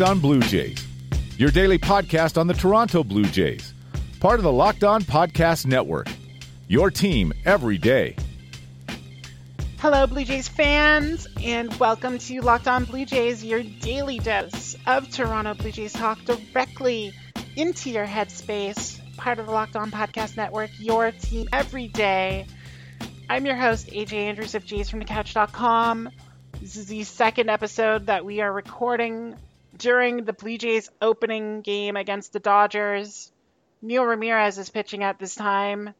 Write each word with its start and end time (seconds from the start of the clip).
Locked 0.00 0.12
On 0.12 0.20
Blue 0.20 0.40
Jays, 0.40 0.86
your 1.36 1.50
daily 1.50 1.76
podcast 1.76 2.38
on 2.38 2.46
the 2.46 2.54
Toronto 2.54 3.04
Blue 3.04 3.26
Jays, 3.26 3.74
part 4.18 4.40
of 4.40 4.44
the 4.44 4.50
Locked 4.50 4.82
On 4.82 5.02
Podcast 5.02 5.66
Network. 5.66 6.08
Your 6.68 6.90
team 6.90 7.34
every 7.44 7.76
day. 7.76 8.16
Hello, 9.76 10.06
Blue 10.06 10.24
Jays 10.24 10.48
fans, 10.48 11.28
and 11.44 11.74
welcome 11.74 12.16
to 12.16 12.40
Locked 12.40 12.66
On 12.66 12.86
Blue 12.86 13.04
Jays, 13.04 13.44
your 13.44 13.62
daily 13.62 14.18
dose 14.20 14.74
of 14.86 15.10
Toronto 15.10 15.52
Blue 15.52 15.70
Jays 15.70 15.92
talk 15.92 16.18
directly 16.24 17.12
into 17.56 17.90
your 17.90 18.06
headspace, 18.06 18.98
part 19.18 19.38
of 19.38 19.44
the 19.44 19.52
Locked 19.52 19.76
On 19.76 19.90
Podcast 19.90 20.34
Network, 20.34 20.70
your 20.78 21.10
team 21.10 21.46
every 21.52 21.88
day. 21.88 22.46
I'm 23.28 23.44
your 23.44 23.56
host, 23.56 23.88
AJ 23.88 24.14
Andrews 24.14 24.54
of 24.54 24.64
Jays 24.64 24.88
from 24.88 25.00
the 25.00 25.04
JaysFromTheCouch.com. 25.04 26.08
This 26.58 26.76
is 26.76 26.86
the 26.86 27.04
second 27.04 27.50
episode 27.50 28.06
that 28.06 28.24
we 28.24 28.40
are 28.40 28.50
recording 28.50 29.36
during 29.80 30.24
the 30.24 30.34
Blue 30.34 30.58
Jays 30.58 30.90
opening 31.00 31.62
game 31.62 31.96
against 31.96 32.32
the 32.32 32.38
Dodgers. 32.38 33.32
Neil 33.82 34.04
Ramirez 34.04 34.58
is 34.58 34.68
pitching 34.68 35.02
at 35.02 35.18
this 35.18 35.34
time, 35.34 35.94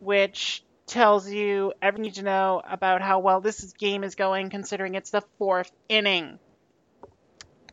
which 0.00 0.64
tells 0.86 1.30
you 1.30 1.72
everything 1.80 2.04
you 2.04 2.10
need 2.10 2.16
to 2.16 2.24
know 2.24 2.60
about 2.68 3.00
how 3.00 3.20
well 3.20 3.40
this 3.40 3.72
game 3.74 4.02
is 4.02 4.16
going, 4.16 4.50
considering 4.50 4.96
it's 4.96 5.10
the 5.10 5.22
fourth 5.38 5.70
inning. 5.88 6.38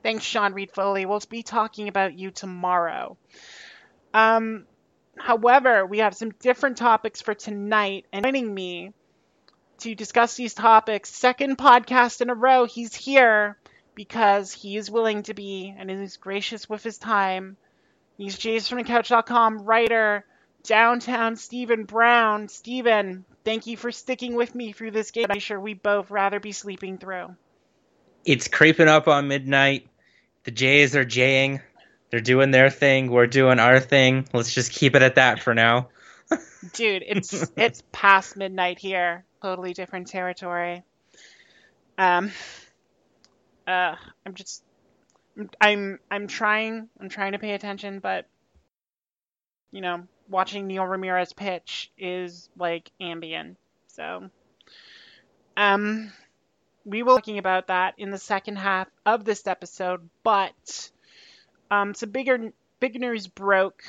Thanks, 0.03 0.23
Sean 0.23 0.53
Reid-Foley. 0.53 1.05
We'll 1.05 1.21
be 1.29 1.41
talking 1.41 1.87
about 1.87 2.17
you 2.17 2.29
tomorrow. 2.29 3.17
Um, 4.13 4.65
however, 5.17 5.85
we 5.85 5.99
have 5.99 6.15
some 6.15 6.31
different 6.41 6.77
topics 6.77 7.21
for 7.21 7.33
tonight, 7.33 8.05
and 8.13 8.23
joining 8.23 8.53
me 8.53 8.93
to 9.79 9.95
discuss 9.95 10.35
these 10.35 10.53
topics. 10.53 11.09
Second 11.09 11.57
podcast 11.57 12.21
in 12.21 12.29
a 12.29 12.35
row, 12.35 12.65
he's 12.65 12.93
here 12.93 13.57
because 13.95 14.51
he 14.51 14.77
is 14.77 14.89
willing 14.91 15.23
to 15.23 15.33
be 15.33 15.73
and 15.77 15.89
is 15.89 16.17
gracious 16.17 16.69
with 16.69 16.83
his 16.83 16.97
time. 16.97 17.57
He's 18.17 18.37
Jays 18.37 18.67
from 18.67 18.79
the 18.79 18.83
Couch.com 18.83 19.63
writer, 19.63 20.25
downtown 20.63 21.35
Stephen 21.35 21.85
Brown. 21.85 22.47
Stephen, 22.47 23.25
thank 23.43 23.67
you 23.67 23.77
for 23.77 23.91
sticking 23.91 24.35
with 24.35 24.53
me 24.53 24.71
through 24.71 24.91
this 24.91 25.11
game. 25.11 25.27
I'm 25.29 25.39
sure 25.39 25.59
we 25.59 25.73
both 25.73 26.11
rather 26.11 26.39
be 26.39 26.51
sleeping 26.51 26.97
through. 26.97 27.35
It's 28.25 28.47
creeping 28.47 28.87
up 28.87 29.07
on 29.07 29.27
midnight. 29.27 29.87
The 30.43 30.51
Jays 30.51 30.95
are 30.95 31.05
jaying. 31.05 31.61
They're 32.09 32.21
doing 32.21 32.51
their 32.51 32.69
thing. 32.69 33.11
We're 33.11 33.27
doing 33.27 33.59
our 33.59 33.79
thing. 33.79 34.27
Let's 34.33 34.53
just 34.53 34.71
keep 34.71 34.95
it 34.95 35.01
at 35.01 35.15
that 35.15 35.41
for 35.41 35.53
now. 35.53 35.89
Dude, 36.73 37.03
it's 37.05 37.51
it's 37.57 37.83
past 37.91 38.37
midnight 38.37 38.79
here 38.79 39.25
totally 39.43 39.73
different 39.73 40.07
territory. 40.07 40.83
Um, 41.97 42.31
uh, 43.67 43.95
I'm 44.25 44.33
just, 44.33 44.63
I'm, 45.59 45.99
I'm 46.11 46.27
trying, 46.27 46.89
I'm 46.99 47.09
trying 47.09 47.33
to 47.33 47.39
pay 47.39 47.53
attention, 47.53 47.99
but 47.99 48.27
you 49.71 49.81
know, 49.81 50.03
watching 50.29 50.67
Neil 50.67 50.85
Ramirez 50.85 51.33
pitch 51.33 51.91
is 51.97 52.49
like 52.57 52.91
Ambien. 53.01 53.55
So, 53.87 54.29
um, 55.57 56.11
we 56.85 57.03
will 57.03 57.15
be 57.15 57.21
talking 57.21 57.37
about 57.39 57.67
that 57.67 57.95
in 57.97 58.11
the 58.11 58.17
second 58.17 58.57
half 58.57 58.87
of 59.05 59.25
this 59.25 59.47
episode, 59.47 60.09
but 60.23 60.91
um, 61.71 61.93
some 61.93 62.11
bigger, 62.11 62.51
big 62.79 62.99
news 62.99 63.27
broke 63.27 63.83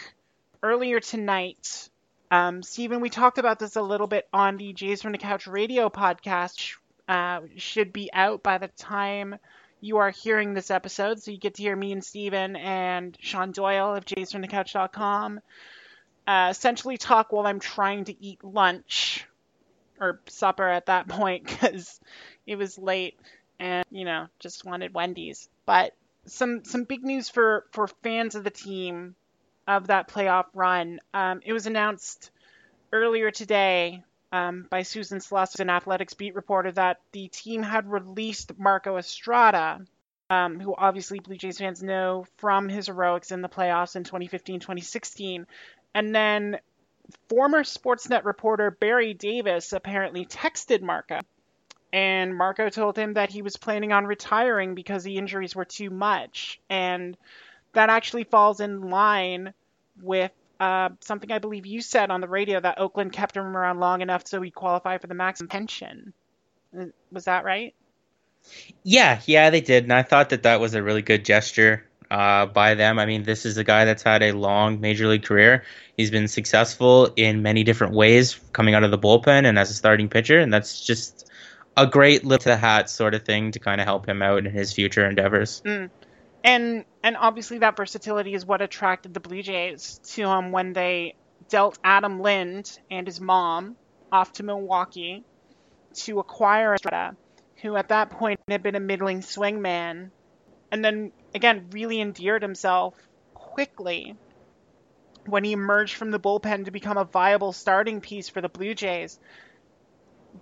earlier 0.62 1.00
tonight 1.00 1.88
um, 2.34 2.65
Stephen, 2.65 3.00
we 3.00 3.10
talked 3.10 3.38
about 3.38 3.60
this 3.60 3.77
a 3.77 3.82
little 3.82 4.09
bit 4.09 4.27
on 4.32 4.56
the 4.56 4.72
Jays 4.72 5.03
from 5.03 5.12
the 5.12 5.19
Couch 5.19 5.47
radio 5.47 5.88
podcast. 5.88 6.75
Uh, 7.06 7.43
should 7.56 7.93
be 7.93 8.10
out 8.12 8.43
by 8.43 8.59
the 8.59 8.66
time 8.66 9.37
you 9.84 9.99
are 9.99 10.11
hearing 10.11 10.55
this 10.55 10.71
episode. 10.71 11.22
So 11.22 11.31
you 11.31 11.39
get 11.39 11.55
to 11.55 11.62
hear 11.62 11.77
me 11.77 11.93
and 11.93 12.03
Stephen 12.03 12.56
and 12.56 13.17
Sean 13.21 13.53
Doyle 13.53 13.95
of 13.95 14.06
jaysfromthecouch.com 14.06 15.41
uh, 16.27 16.49
essentially 16.50 16.97
talk 16.97 17.33
while 17.33 17.47
I'm 17.47 17.61
trying 17.61 18.05
to 18.06 18.25
eat 18.25 18.43
lunch 18.43 19.27
or 20.00 20.22
supper 20.27 20.67
at 20.67 20.87
that 20.87 21.06
point 21.09 21.45
because 21.45 22.00
it 22.47 22.56
was 22.56 22.78
late 22.78 23.19
and, 23.61 23.84
you 23.91 24.06
know, 24.06 24.27
just 24.41 24.65
wanted 24.65 24.95
Wendy's. 24.95 25.50
But 25.67 25.93
some 26.25 26.65
some 26.65 26.84
big 26.84 27.05
news 27.05 27.28
for, 27.28 27.66
for 27.72 27.87
fans 28.03 28.34
of 28.34 28.43
the 28.43 28.51
team 28.51 29.15
of 29.69 29.89
that 29.89 30.09
playoff 30.09 30.47
run. 30.55 30.99
Um, 31.12 31.43
it 31.45 31.53
was 31.53 31.66
announced 31.66 32.31
earlier 32.91 33.31
today 33.31 34.03
um, 34.34 34.67
by 34.69 34.83
Susan 34.83 35.21
Sluss, 35.21 35.61
an 35.61 35.71
athletics 35.71 36.15
beat 36.15 36.34
reporter, 36.34 36.72
that 36.72 36.99
the 37.12 37.28
team 37.28 37.62
had 37.62 37.89
released 37.89 38.59
Marco 38.59 38.97
Estrada, 38.97 39.81
um, 40.28 40.59
who 40.59 40.75
obviously 40.77 41.21
Blue 41.21 41.37
Jays 41.37 41.59
fans 41.59 41.84
know 41.84 42.27
from 42.39 42.69
his 42.69 42.87
heroics 42.87 43.31
in 43.31 43.43
the 43.43 43.49
playoffs 43.49 43.95
in 43.95 44.03
2015 44.03 44.59
2016. 44.59 45.47
And 45.95 46.12
then 46.12 46.59
former 47.28 47.62
Sportsnet 47.62 48.25
reporter 48.25 48.72
Barry 48.72 49.15
Davis 49.15 49.72
apparently 49.72 50.27
texted 50.27 50.83
Marco. 50.83 51.21
And 51.93 52.37
Marco 52.37 52.71
told 52.71 52.99
him 52.99 53.15
that 53.15 53.31
he 53.31 53.43
was 53.43 53.56
planning 53.56 53.93
on 53.93 54.05
retiring 54.05 54.75
because 54.75 55.05
the 55.05 55.16
injuries 55.16 55.55
were 55.55 55.65
too 55.65 55.91
much. 55.91 56.61
And 56.69 57.16
that 57.72 57.89
actually 57.89 58.25
falls 58.25 58.59
in 58.59 58.91
line 58.91 59.55
with 60.03 60.33
uh, 60.60 60.91
something 61.00 61.31
I 61.32 61.38
believe 61.38 61.66
you 61.66 61.81
said 61.81 62.10
on 62.10 62.20
the 62.20 62.28
radio 62.28 62.60
that 62.60 62.78
Oakland 62.78 63.12
kept 63.12 63.37
him 63.37 63.44
around 63.56 63.81
long 63.81 64.00
enough 64.00 64.26
so 64.26 64.41
he'd 64.41 64.54
qualify 64.54 64.98
for 64.98 65.06
the 65.06 65.15
maximum 65.15 65.48
pension. 65.48 66.12
Uh, 66.78 66.87
was 67.10 67.25
that 67.25 67.44
right? 67.44 67.75
Yeah, 68.82 69.20
yeah, 69.26 69.50
they 69.50 69.62
did, 69.62 69.84
and 69.84 69.92
I 69.92 70.03
thought 70.03 70.31
that 70.31 70.42
that 70.42 70.60
was 70.60 70.75
a 70.75 70.82
really 70.82 71.00
good 71.00 71.25
gesture 71.25 71.87
uh, 72.10 72.44
by 72.47 72.75
them. 72.75 72.98
I 72.98 73.06
mean, 73.06 73.22
this 73.22 73.47
is 73.47 73.56
a 73.56 73.65
guy 73.65 73.87
that's 73.87 74.03
had 74.03 74.22
a 74.22 74.32
long 74.32 74.81
major 74.81 75.06
league 75.06 75.25
career. 75.25 75.65
He's 75.97 76.10
been 76.10 76.28
successful 76.28 77.10
in 77.16 77.42
many 77.42 77.65
different 77.65 77.94
ways, 77.94 78.38
coming 78.53 78.75
out 78.75 78.84
of 78.84 78.91
the 78.91 78.98
bullpen 78.98 79.47
and 79.47 79.59
as 79.59 79.71
a 79.71 79.75
starting 79.75 80.10
pitcher, 80.10 80.38
and 80.38 80.53
that's 80.53 80.84
just 80.84 81.31
a 81.76 81.86
great 81.86 82.25
lift 82.25 82.42
to 82.42 82.50
the 82.50 82.56
hat 82.56 82.91
sort 82.91 83.15
of 83.15 83.25
thing 83.25 83.53
to 83.53 83.59
kind 83.59 83.81
of 83.81 83.86
help 83.86 84.06
him 84.06 84.21
out 84.21 84.44
in 84.44 84.53
his 84.53 84.75
future 84.75 85.09
endeavors. 85.09 85.62
Mm 85.65 85.91
and 86.44 86.84
and 87.03 87.16
obviously 87.16 87.59
that 87.59 87.77
versatility 87.77 88.34
is 88.34 88.44
what 88.44 88.60
attracted 88.60 89.15
the 89.15 89.21
Blue 89.21 89.43
Jays 89.43 89.99
to 90.12 90.28
him 90.28 90.53
when 90.53 90.75
they 90.75 91.16
dealt 91.49 91.78
Adam 91.82 92.21
Lind 92.21 92.78
and 92.91 93.06
his 93.06 93.21
mom 93.21 93.77
off 94.12 94.32
to 94.34 94.43
Milwaukee 94.43 95.25
to 95.94 96.19
acquire 96.19 96.75
Estrada, 96.75 97.16
who 97.62 97.77
at 97.77 97.88
that 97.88 98.10
point 98.10 98.41
had 98.49 98.62
been 98.62 98.75
a 98.75 98.81
middling 98.81 99.21
swingman, 99.21 100.10
and 100.71 100.84
then 100.84 101.12
again 101.34 101.69
really 101.72 102.00
endeared 102.00 102.43
himself 102.43 102.94
quickly 103.33 104.15
when 105.27 105.44
he 105.44 105.53
emerged 105.53 105.94
from 105.94 106.10
the 106.10 106.21
bullpen 106.21 106.66
to 106.66 106.71
become 106.71 106.99
a 106.99 107.04
viable 107.04 107.53
starting 107.53 108.03
piece 108.03 108.28
for 108.28 108.43
the 108.43 108.49
Blue 108.50 108.75
Jays, 108.75 109.19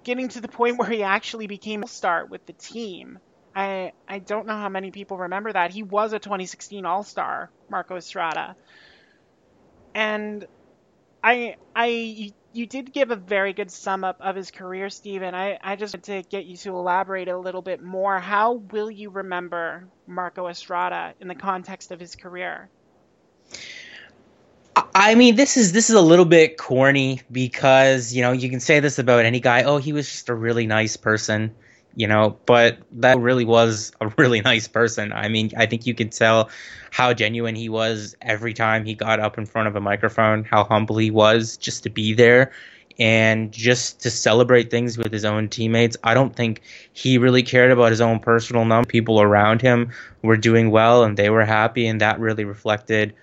getting 0.03 0.29
to 0.31 0.41
the 0.41 0.49
point 0.49 0.79
where 0.79 0.91
he 0.91 1.05
actually 1.05 1.47
became 1.47 1.85
a 1.85 1.89
star 1.89 2.27
with 2.27 2.45
the 2.47 2.53
team. 2.55 3.21
I 3.55 3.93
I 4.09 4.19
don't 4.19 4.47
know 4.47 4.57
how 4.57 4.69
many 4.69 4.91
people 4.91 5.19
remember 5.19 5.53
that. 5.53 5.73
He 5.73 5.83
was 5.83 6.13
a 6.13 6.19
2016 6.19 6.85
All-Star, 6.85 7.51
Marco 7.71 7.97
Estrada. 7.97 8.57
And 9.95 10.47
I 11.23 11.57
I 11.75 12.33
you 12.55 12.67
did 12.67 12.93
give 12.93 13.11
a 13.11 13.17
very 13.17 13.53
good 13.53 13.71
sum 13.71 14.05
up 14.05 14.19
of 14.21 14.37
his 14.37 14.51
career, 14.51 14.91
Stephen. 14.91 15.35
I, 15.35 15.59
I 15.63 15.77
just 15.77 15.95
want 15.95 16.05
to 16.05 16.23
get 16.23 16.45
you 16.45 16.57
to 16.59 16.77
elaborate 16.77 17.29
a 17.29 17.39
little 17.39 17.63
bit 17.63 17.83
more. 17.83 18.19
How 18.19 18.53
will 18.53 18.91
you 18.91 19.11
remember 19.11 19.85
Marco 20.07 20.49
Estrada 20.49 21.15
in 21.21 21.29
the 21.29 21.35
context 21.35 21.93
of 21.93 22.01
his 22.01 22.15
career? 22.15 22.69
I 24.95 25.15
mean, 25.15 25.37
this 25.37 25.57
is 25.57 25.73
this 25.73 25.91
is 25.91 25.97
a 25.97 26.01
little 26.01 26.25
bit 26.25 26.57
corny 26.57 27.21
because 27.31 28.15
you 28.15 28.23
know 28.23 28.33
you 28.33 28.51
can 28.51 28.61
say 28.61 28.81
this 28.81 28.99
about 28.99 29.25
any 29.25 29.41
guy. 29.41 29.65
Oh, 29.65 29.79
he 29.79 29.93
was 29.93 30.11
just 30.11 30.29
a 30.29 30.35
really 30.35 30.67
nice 30.67 30.97
person 30.97 31.55
you 31.95 32.07
know, 32.07 32.39
but 32.47 32.79
that 32.93 33.19
really 33.19 33.45
was 33.45 33.93
a 34.01 34.09
really 34.19 34.41
nice 34.53 34.69
person. 34.69 35.13
I 35.13 35.29
mean, 35.29 35.51
I 35.57 35.67
think 35.67 35.87
you 35.87 35.95
could 35.95 36.13
tell 36.13 36.51
how 36.91 37.13
genuine 37.15 37.55
he 37.55 37.69
was 37.69 38.17
every 38.21 38.55
time 38.55 38.85
he 38.85 38.95
got 38.95 39.21
up 39.21 39.39
in 39.39 39.47
front 39.47 39.69
of 39.69 39.77
a 39.77 39.81
microphone, 39.81 40.45
how 40.45 40.65
humble 40.65 40.99
he 40.99 41.11
was 41.11 41.57
just 41.57 41.83
to 41.85 41.91
be 41.91 42.15
there 42.15 42.53
and 42.99 43.53
just 43.53 44.01
to 44.03 44.11
celebrate 44.11 44.71
things 44.71 44.99
with 44.99 45.13
his 45.13 45.25
own 45.25 45.49
teammates. 45.49 45.97
I 46.05 46.15
don't 46.15 46.35
think 46.35 46.63
he 46.93 47.19
really 47.19 47.43
cared 47.43 47.71
about 47.71 47.91
his 47.91 48.01
own 48.01 48.21
personal 48.21 48.65
number. 48.65 48.87
People 48.87 49.21
around 49.21 49.63
him 49.63 49.93
were 50.23 50.37
doing 50.37 50.71
well 50.71 51.05
and 51.05 51.17
they 51.17 51.31
were 51.31 51.45
happy, 51.45 51.87
and 51.87 52.01
that 52.01 52.21
really 52.21 52.45
reflected 52.45 53.15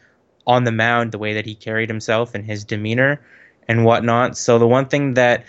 on 0.47 0.63
the 0.63 0.71
mound 0.71 1.11
the 1.11 1.19
way 1.19 1.33
that 1.33 1.45
he 1.45 1.53
carried 1.53 1.89
himself 1.89 2.33
and 2.33 2.43
his 2.43 2.63
demeanor 2.63 3.21
and 3.67 3.85
whatnot. 3.85 4.35
So 4.37 4.57
the 4.57 4.67
one 4.67 4.87
thing 4.87 5.13
that 5.13 5.45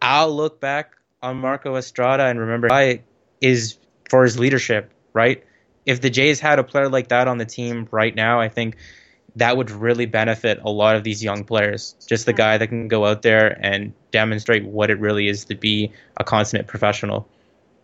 I'll 0.00 0.34
look 0.34 0.58
back 0.58 0.96
on 1.22 1.38
Marco 1.38 1.76
Estrada 1.76 2.24
and 2.24 2.38
remember 2.38 2.68
is 3.40 3.78
for 4.08 4.24
his 4.24 4.38
leadership, 4.38 4.90
right? 5.12 5.44
If 5.86 6.00
the 6.00 6.10
Jays 6.10 6.40
had 6.40 6.58
a 6.58 6.64
player 6.64 6.88
like 6.88 7.08
that 7.08 7.28
on 7.28 7.38
the 7.38 7.44
team 7.44 7.88
right 7.90 8.14
now, 8.14 8.40
I 8.40 8.48
think 8.48 8.76
that 9.36 9.56
would 9.56 9.70
really 9.70 10.06
benefit 10.06 10.60
a 10.62 10.70
lot 10.70 10.96
of 10.96 11.04
these 11.04 11.22
young 11.24 11.44
players. 11.44 11.96
Just 12.06 12.26
the 12.26 12.32
guy 12.32 12.58
that 12.58 12.66
can 12.68 12.88
go 12.88 13.06
out 13.06 13.22
there 13.22 13.58
and 13.60 13.92
demonstrate 14.10 14.64
what 14.64 14.90
it 14.90 15.00
really 15.00 15.28
is 15.28 15.46
to 15.46 15.54
be 15.54 15.92
a 16.16 16.24
consummate 16.24 16.66
professional. 16.66 17.26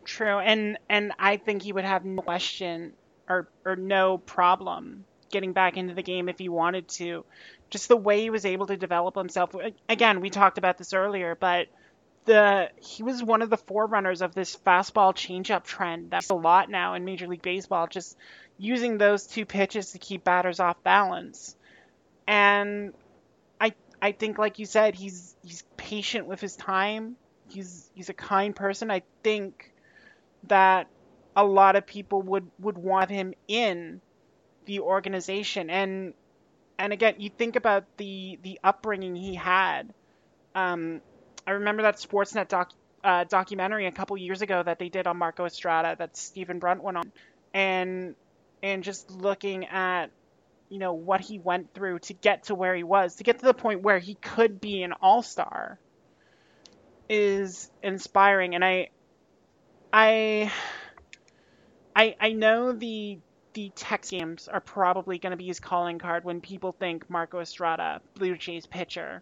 True, 0.04 0.38
and 0.38 0.78
and 0.88 1.12
I 1.18 1.36
think 1.36 1.62
he 1.62 1.72
would 1.72 1.84
have 1.84 2.04
no 2.04 2.22
question 2.22 2.92
or 3.28 3.48
or 3.64 3.76
no 3.76 4.18
problem 4.18 5.04
getting 5.30 5.52
back 5.52 5.76
into 5.76 5.94
the 5.94 6.02
game 6.02 6.28
if 6.28 6.38
he 6.38 6.48
wanted 6.48 6.88
to. 6.88 7.24
Just 7.70 7.88
the 7.88 7.96
way 7.96 8.22
he 8.22 8.30
was 8.30 8.46
able 8.46 8.66
to 8.66 8.76
develop 8.76 9.14
himself. 9.16 9.54
Again, 9.88 10.20
we 10.20 10.30
talked 10.30 10.56
about 10.56 10.78
this 10.78 10.94
earlier, 10.94 11.34
but 11.34 11.68
the 12.28 12.70
he 12.76 13.02
was 13.02 13.22
one 13.22 13.42
of 13.42 13.50
the 13.50 13.56
forerunners 13.56 14.22
of 14.22 14.34
this 14.34 14.54
fastball 14.54 15.14
changeup 15.14 15.64
trend. 15.64 16.10
That's 16.10 16.30
a 16.30 16.34
lot 16.34 16.70
now 16.70 16.94
in 16.94 17.04
Major 17.04 17.26
League 17.26 17.42
Baseball, 17.42 17.88
just 17.88 18.16
using 18.58 18.98
those 18.98 19.26
two 19.26 19.46
pitches 19.46 19.92
to 19.92 19.98
keep 19.98 20.22
batters 20.22 20.60
off 20.60 20.80
balance. 20.84 21.56
And 22.26 22.92
I 23.60 23.72
I 24.00 24.12
think 24.12 24.38
like 24.38 24.58
you 24.58 24.66
said, 24.66 24.94
he's 24.94 25.34
he's 25.42 25.64
patient 25.76 26.26
with 26.26 26.40
his 26.40 26.54
time. 26.54 27.16
He's 27.48 27.90
he's 27.94 28.10
a 28.10 28.14
kind 28.14 28.54
person. 28.54 28.90
I 28.90 29.02
think 29.24 29.72
that 30.44 30.86
a 31.34 31.44
lot 31.44 31.76
of 31.76 31.86
people 31.86 32.22
would 32.22 32.48
would 32.60 32.76
want 32.76 33.10
him 33.10 33.32
in 33.48 34.00
the 34.66 34.80
organization 34.80 35.70
and 35.70 36.12
and 36.78 36.92
again 36.92 37.14
you 37.16 37.30
think 37.30 37.56
about 37.56 37.84
the 37.96 38.38
the 38.42 38.60
upbringing 38.62 39.16
he 39.16 39.34
had 39.34 39.94
um, 40.54 41.00
i 41.48 41.52
remember 41.52 41.82
that 41.82 41.96
sportsnet 41.96 42.48
doc 42.48 42.72
uh, 43.04 43.24
documentary 43.24 43.86
a 43.86 43.92
couple 43.92 44.16
years 44.16 44.42
ago 44.42 44.62
that 44.62 44.78
they 44.78 44.88
did 44.88 45.06
on 45.06 45.16
marco 45.16 45.44
estrada 45.44 45.96
that 45.98 46.16
stephen 46.16 46.58
brunt 46.58 46.82
went 46.82 46.96
on 46.96 47.12
and 47.54 48.14
and 48.62 48.84
just 48.84 49.10
looking 49.10 49.66
at 49.66 50.10
you 50.68 50.78
know 50.78 50.92
what 50.92 51.20
he 51.20 51.38
went 51.38 51.72
through 51.72 51.98
to 51.98 52.12
get 52.12 52.44
to 52.44 52.54
where 52.54 52.74
he 52.74 52.82
was 52.82 53.16
to 53.16 53.24
get 53.24 53.38
to 53.38 53.46
the 53.46 53.54
point 53.54 53.82
where 53.82 53.98
he 53.98 54.14
could 54.14 54.60
be 54.60 54.82
an 54.82 54.92
all-star 55.00 55.78
is 57.08 57.70
inspiring 57.82 58.54
and 58.54 58.64
i 58.64 58.88
i 59.92 60.52
i 61.96 62.14
i 62.20 62.32
know 62.32 62.72
the 62.72 63.18
the 63.58 63.72
text 63.74 64.12
games 64.12 64.46
are 64.46 64.60
probably 64.60 65.18
going 65.18 65.32
to 65.32 65.36
be 65.36 65.46
his 65.46 65.58
calling 65.58 65.98
card 65.98 66.22
when 66.22 66.40
people 66.40 66.70
think 66.70 67.10
Marco 67.10 67.40
Estrada, 67.40 68.00
Blue 68.14 68.36
Jays 68.36 68.66
pitcher. 68.66 69.20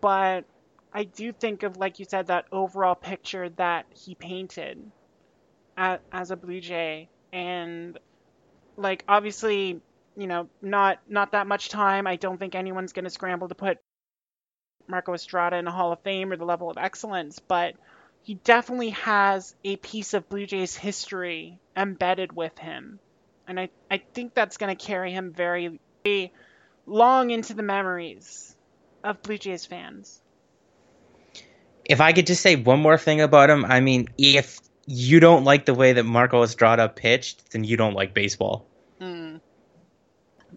But 0.00 0.44
I 0.96 1.04
do 1.04 1.32
think 1.32 1.62
of, 1.62 1.76
like 1.76 1.98
you 1.98 2.06
said, 2.06 2.28
that 2.28 2.46
overall 2.50 2.94
picture 2.94 3.50
that 3.50 3.86
he 3.90 4.14
painted 4.14 4.90
at, 5.76 6.00
as 6.10 6.30
a 6.30 6.36
Blue 6.36 6.60
Jay, 6.60 7.08
and 7.32 7.98
like 8.76 9.04
obviously, 9.06 9.80
you 10.16 10.26
know, 10.26 10.48
not 10.62 10.98
not 11.08 11.32
that 11.32 11.46
much 11.46 11.68
time. 11.68 12.06
I 12.06 12.16
don't 12.16 12.38
think 12.38 12.54
anyone's 12.54 12.94
going 12.94 13.04
to 13.04 13.10
scramble 13.10 13.48
to 13.48 13.54
put 13.54 13.78
Marco 14.88 15.14
Estrada 15.14 15.56
in 15.56 15.66
the 15.66 15.70
Hall 15.70 15.92
of 15.92 16.00
Fame 16.00 16.32
or 16.32 16.36
the 16.36 16.46
level 16.46 16.70
of 16.70 16.78
excellence, 16.78 17.38
but 17.40 17.74
he 18.22 18.34
definitely 18.34 18.90
has 18.90 19.54
a 19.64 19.76
piece 19.76 20.14
of 20.14 20.28
Blue 20.28 20.46
Jays 20.46 20.74
history 20.76 21.60
embedded 21.76 22.34
with 22.34 22.58
him 22.58 22.98
and 23.46 23.60
I, 23.60 23.68
I 23.90 23.98
think 23.98 24.34
that's 24.34 24.56
going 24.56 24.76
to 24.76 24.84
carry 24.84 25.12
him 25.12 25.32
very, 25.32 25.78
very 26.04 26.32
long 26.86 27.30
into 27.30 27.54
the 27.54 27.62
memories 27.62 28.56
of 29.04 29.22
Blue 29.22 29.38
Jays 29.38 29.66
fans. 29.66 30.20
If 31.88 32.00
I 32.00 32.12
could 32.12 32.26
just 32.26 32.42
say 32.42 32.56
one 32.56 32.80
more 32.80 32.98
thing 32.98 33.20
about 33.20 33.48
him, 33.48 33.64
I 33.64 33.80
mean, 33.80 34.08
if 34.18 34.58
you 34.86 35.20
don't 35.20 35.44
like 35.44 35.64
the 35.64 35.74
way 35.74 35.92
that 35.94 36.04
Marco 36.04 36.42
Estrada 36.42 36.88
pitched, 36.88 37.52
then 37.52 37.64
you 37.64 37.76
don't 37.76 37.94
like 37.94 38.14
baseball. 38.14 38.66
Mm. 39.00 39.40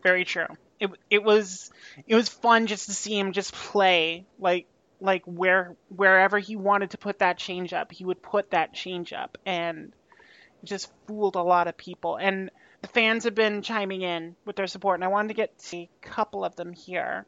Very 0.02 0.26
true. 0.26 0.48
It 0.80 0.92
it 1.10 1.24
was 1.24 1.72
it 2.08 2.16
was 2.16 2.30
fun 2.30 2.68
just 2.68 2.86
to 2.86 2.94
see 2.94 3.18
him 3.18 3.34
just 3.34 3.54
play 3.54 4.26
like 4.40 4.68
like 5.02 5.24
where 5.26 5.76
wherever 5.90 6.40
he 6.40 6.56
wanted 6.56 6.92
to 6.92 6.98
put 6.98 7.20
that 7.20 7.38
change 7.38 7.74
up, 7.74 7.92
he 7.92 8.06
would 8.06 8.22
put 8.22 8.52
that 8.52 8.74
change 8.74 9.14
up 9.14 9.38
and 9.46 9.94
just 10.64 10.92
fooled 11.08 11.36
a 11.36 11.42
lot 11.42 11.68
of 11.68 11.78
people. 11.78 12.18
And 12.18 12.52
the 12.82 12.88
fans 12.88 13.24
have 13.26 13.36
been 13.36 13.62
chiming 13.62 14.02
in 14.02 14.36
with 14.46 14.56
their 14.56 14.68
support, 14.68 14.96
and 14.96 15.04
I 15.04 15.08
wanted 15.08 15.30
to 15.30 15.34
get 15.34 15.58
to 15.58 15.78
a 15.78 15.90
couple 16.02 16.46
of 16.46 16.56
them 16.56 16.74
here. 16.74 17.26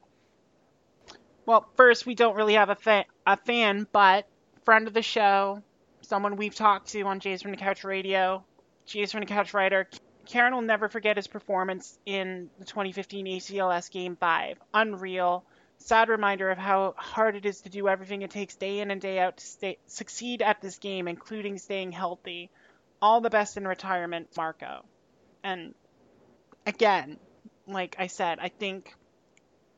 Well, 1.45 1.67
first, 1.75 2.05
we 2.05 2.15
don't 2.15 2.35
really 2.35 2.53
have 2.53 2.69
a, 2.69 2.75
fa- 2.75 3.05
a 3.25 3.37
fan, 3.37 3.87
but 3.91 4.27
friend 4.63 4.87
of 4.87 4.93
the 4.93 5.01
show, 5.01 5.61
someone 6.01 6.35
we've 6.35 6.55
talked 6.55 6.89
to 6.89 7.01
on 7.03 7.19
Jays 7.19 7.41
from 7.41 7.51
the 7.51 7.57
Couch 7.57 7.83
Radio, 7.83 8.43
Jays 8.85 9.11
from 9.11 9.21
the 9.21 9.25
Couch 9.25 9.53
writer. 9.53 9.87
Karen 10.25 10.53
will 10.53 10.61
never 10.61 10.87
forget 10.87 11.17
his 11.17 11.27
performance 11.27 11.97
in 12.05 12.49
the 12.59 12.65
2015 12.65 13.25
ALCS 13.25 13.89
Game 13.91 14.15
5. 14.15 14.57
Unreal. 14.73 15.43
Sad 15.77 16.09
reminder 16.09 16.51
of 16.51 16.59
how 16.59 16.93
hard 16.95 17.35
it 17.35 17.45
is 17.45 17.61
to 17.61 17.69
do 17.69 17.87
everything 17.87 18.21
it 18.21 18.29
takes 18.29 18.55
day 18.55 18.79
in 18.79 18.91
and 18.91 19.01
day 19.01 19.17
out 19.17 19.37
to 19.37 19.45
stay, 19.45 19.77
succeed 19.87 20.43
at 20.43 20.61
this 20.61 20.77
game, 20.77 21.07
including 21.07 21.57
staying 21.57 21.91
healthy. 21.91 22.51
All 23.01 23.19
the 23.19 23.31
best 23.31 23.57
in 23.57 23.67
retirement, 23.67 24.29
Marco. 24.37 24.85
And 25.43 25.73
again, 26.67 27.17
like 27.67 27.95
I 27.97 28.07
said, 28.07 28.37
I 28.39 28.49
think 28.49 28.93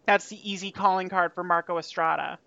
that's 0.06 0.30
the 0.30 0.52
easy 0.52 0.72
calling 0.72 1.10
card 1.10 1.34
for 1.34 1.44
Marco 1.44 1.78
Estrada. 1.78 2.40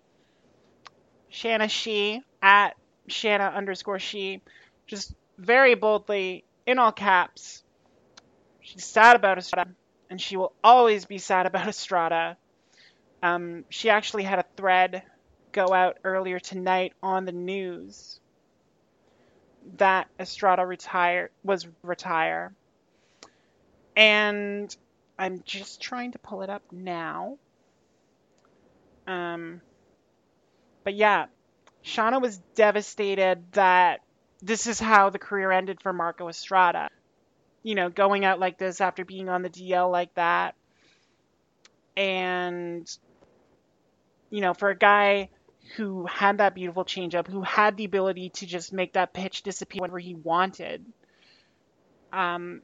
Shanna 1.29 1.67
She 1.67 2.21
at 2.41 2.75
Shanna 3.07 3.45
underscore 3.55 3.99
She, 3.99 4.41
just 4.85 5.13
very 5.37 5.75
boldly, 5.75 6.43
in 6.65 6.79
all 6.79 6.91
caps, 6.91 7.63
she's 8.61 8.85
sad 8.85 9.15
about 9.15 9.37
Estrada, 9.37 9.71
and 10.09 10.21
she 10.21 10.37
will 10.37 10.53
always 10.63 11.05
be 11.05 11.17
sad 11.17 11.45
about 11.45 11.67
Estrada. 11.69 12.37
Um, 13.23 13.65
she 13.69 13.89
actually 13.89 14.23
had 14.23 14.39
a 14.39 14.45
thread 14.55 15.03
go 15.51 15.73
out 15.73 15.97
earlier 16.03 16.39
tonight 16.39 16.93
on 17.01 17.25
the 17.25 17.31
news 17.31 18.19
that 19.77 20.07
Estrada 20.19 20.65
retire 20.65 21.29
was 21.43 21.67
retire 21.81 22.53
and 23.97 24.77
I'm 25.17 25.41
just 25.43 25.81
trying 25.81 26.11
to 26.11 26.19
pull 26.19 26.43
it 26.43 26.49
up 26.49 26.61
now. 26.71 27.37
Um, 29.07 29.61
but 30.83 30.95
yeah, 30.95 31.25
Shauna 31.83 32.21
was 32.21 32.37
devastated 32.55 33.51
that 33.53 34.01
this 34.41 34.67
is 34.67 34.79
how 34.79 35.09
the 35.09 35.19
career 35.19 35.51
ended 35.51 35.81
for 35.81 35.93
Marco 35.93 36.29
Estrada. 36.29 36.89
You 37.63 37.75
know, 37.75 37.89
going 37.89 38.25
out 38.25 38.39
like 38.39 38.57
this 38.57 38.81
after 38.81 39.05
being 39.05 39.29
on 39.29 39.41
the 39.41 39.49
DL 39.49 39.91
like 39.91 40.13
that. 40.15 40.55
And, 41.95 42.87
you 44.29 44.41
know, 44.41 44.53
for 44.53 44.69
a 44.69 44.77
guy 44.77 45.29
who 45.75 46.05
had 46.05 46.37
that 46.37 46.55
beautiful 46.55 46.85
changeup, 46.85 47.27
who 47.27 47.41
had 47.41 47.75
the 47.77 47.85
ability 47.85 48.29
to 48.29 48.45
just 48.45 48.71
make 48.71 48.93
that 48.93 49.13
pitch 49.13 49.41
disappear 49.43 49.81
whenever 49.81 49.99
he 49.99 50.15
wanted, 50.15 50.85
um, 52.13 52.61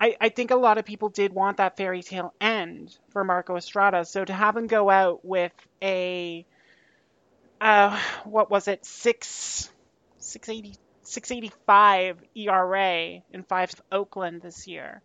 I, 0.00 0.16
I 0.20 0.28
think 0.28 0.50
a 0.50 0.56
lot 0.56 0.78
of 0.78 0.84
people 0.84 1.08
did 1.08 1.32
want 1.32 1.56
that 1.56 1.76
fairy 1.76 2.02
tale 2.02 2.34
end 2.40 2.96
for 3.10 3.24
Marco 3.24 3.56
Estrada. 3.56 4.04
So 4.04 4.24
to 4.24 4.32
have 4.32 4.56
him 4.56 4.66
go 4.66 4.90
out 4.90 5.24
with 5.24 5.52
a 5.82 6.44
uh, 7.60 7.98
what 8.24 8.50
was 8.50 8.68
it, 8.68 8.84
six 8.84 9.70
six 10.18 10.48
eighty 10.48 10.74
six 11.02 11.30
eighty 11.30 11.50
five 11.66 12.18
ERA 12.34 13.22
in 13.32 13.42
five 13.48 13.70
Oakland 13.90 14.42
this 14.42 14.66
year, 14.66 15.00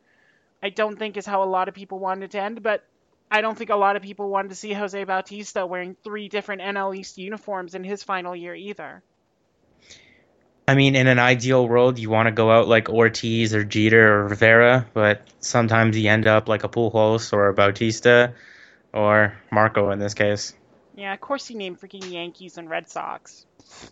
I 0.62 0.69
don't 0.69 1.00
think 1.00 1.15
is 1.15 1.25
how 1.25 1.43
a 1.43 1.45
lot 1.45 1.69
of 1.69 1.74
people 1.74 2.00
wanted 2.00 2.31
to 2.31 2.41
end. 2.41 2.62
But 2.62 2.83
I 3.29 3.39
don't 3.39 3.57
think 3.57 3.69
a 3.69 3.75
lot 3.77 3.95
of 3.95 4.01
people 4.01 4.29
wanted 4.29 4.50
to 4.50 4.55
see 4.55 4.74
Jose 4.74 5.01
Bautista 5.05 5.65
wearing 5.65 5.95
three 6.03 6.27
different 6.27 6.62
NL 6.62 6.98
East 6.98 7.17
uniforms 7.17 7.75
in 7.75 7.86
his 7.86 8.03
final 8.03 8.36
year 8.36 8.53
either. 8.53 9.03
I 10.71 10.73
mean, 10.73 10.95
in 10.95 11.07
an 11.07 11.19
ideal 11.19 11.67
world, 11.67 11.99
you 11.99 12.09
want 12.09 12.27
to 12.27 12.31
go 12.31 12.49
out 12.49 12.65
like 12.65 12.87
Ortiz 12.87 13.53
or 13.53 13.65
Jeter 13.65 14.13
or 14.13 14.27
Rivera, 14.29 14.87
but 14.93 15.27
sometimes 15.41 15.97
you 15.97 16.09
end 16.09 16.27
up 16.27 16.47
like 16.47 16.63
a 16.63 16.69
Pujols 16.69 17.33
or 17.33 17.49
a 17.49 17.53
Bautista 17.53 18.33
or 18.93 19.37
Marco 19.51 19.91
in 19.91 19.99
this 19.99 20.13
case. 20.13 20.53
Yeah, 20.95 21.13
of 21.13 21.19
course 21.19 21.45
he 21.45 21.55
named 21.55 21.81
freaking 21.81 22.09
Yankees 22.09 22.57
and 22.57 22.69
Red 22.69 22.87
Sox. 22.87 23.45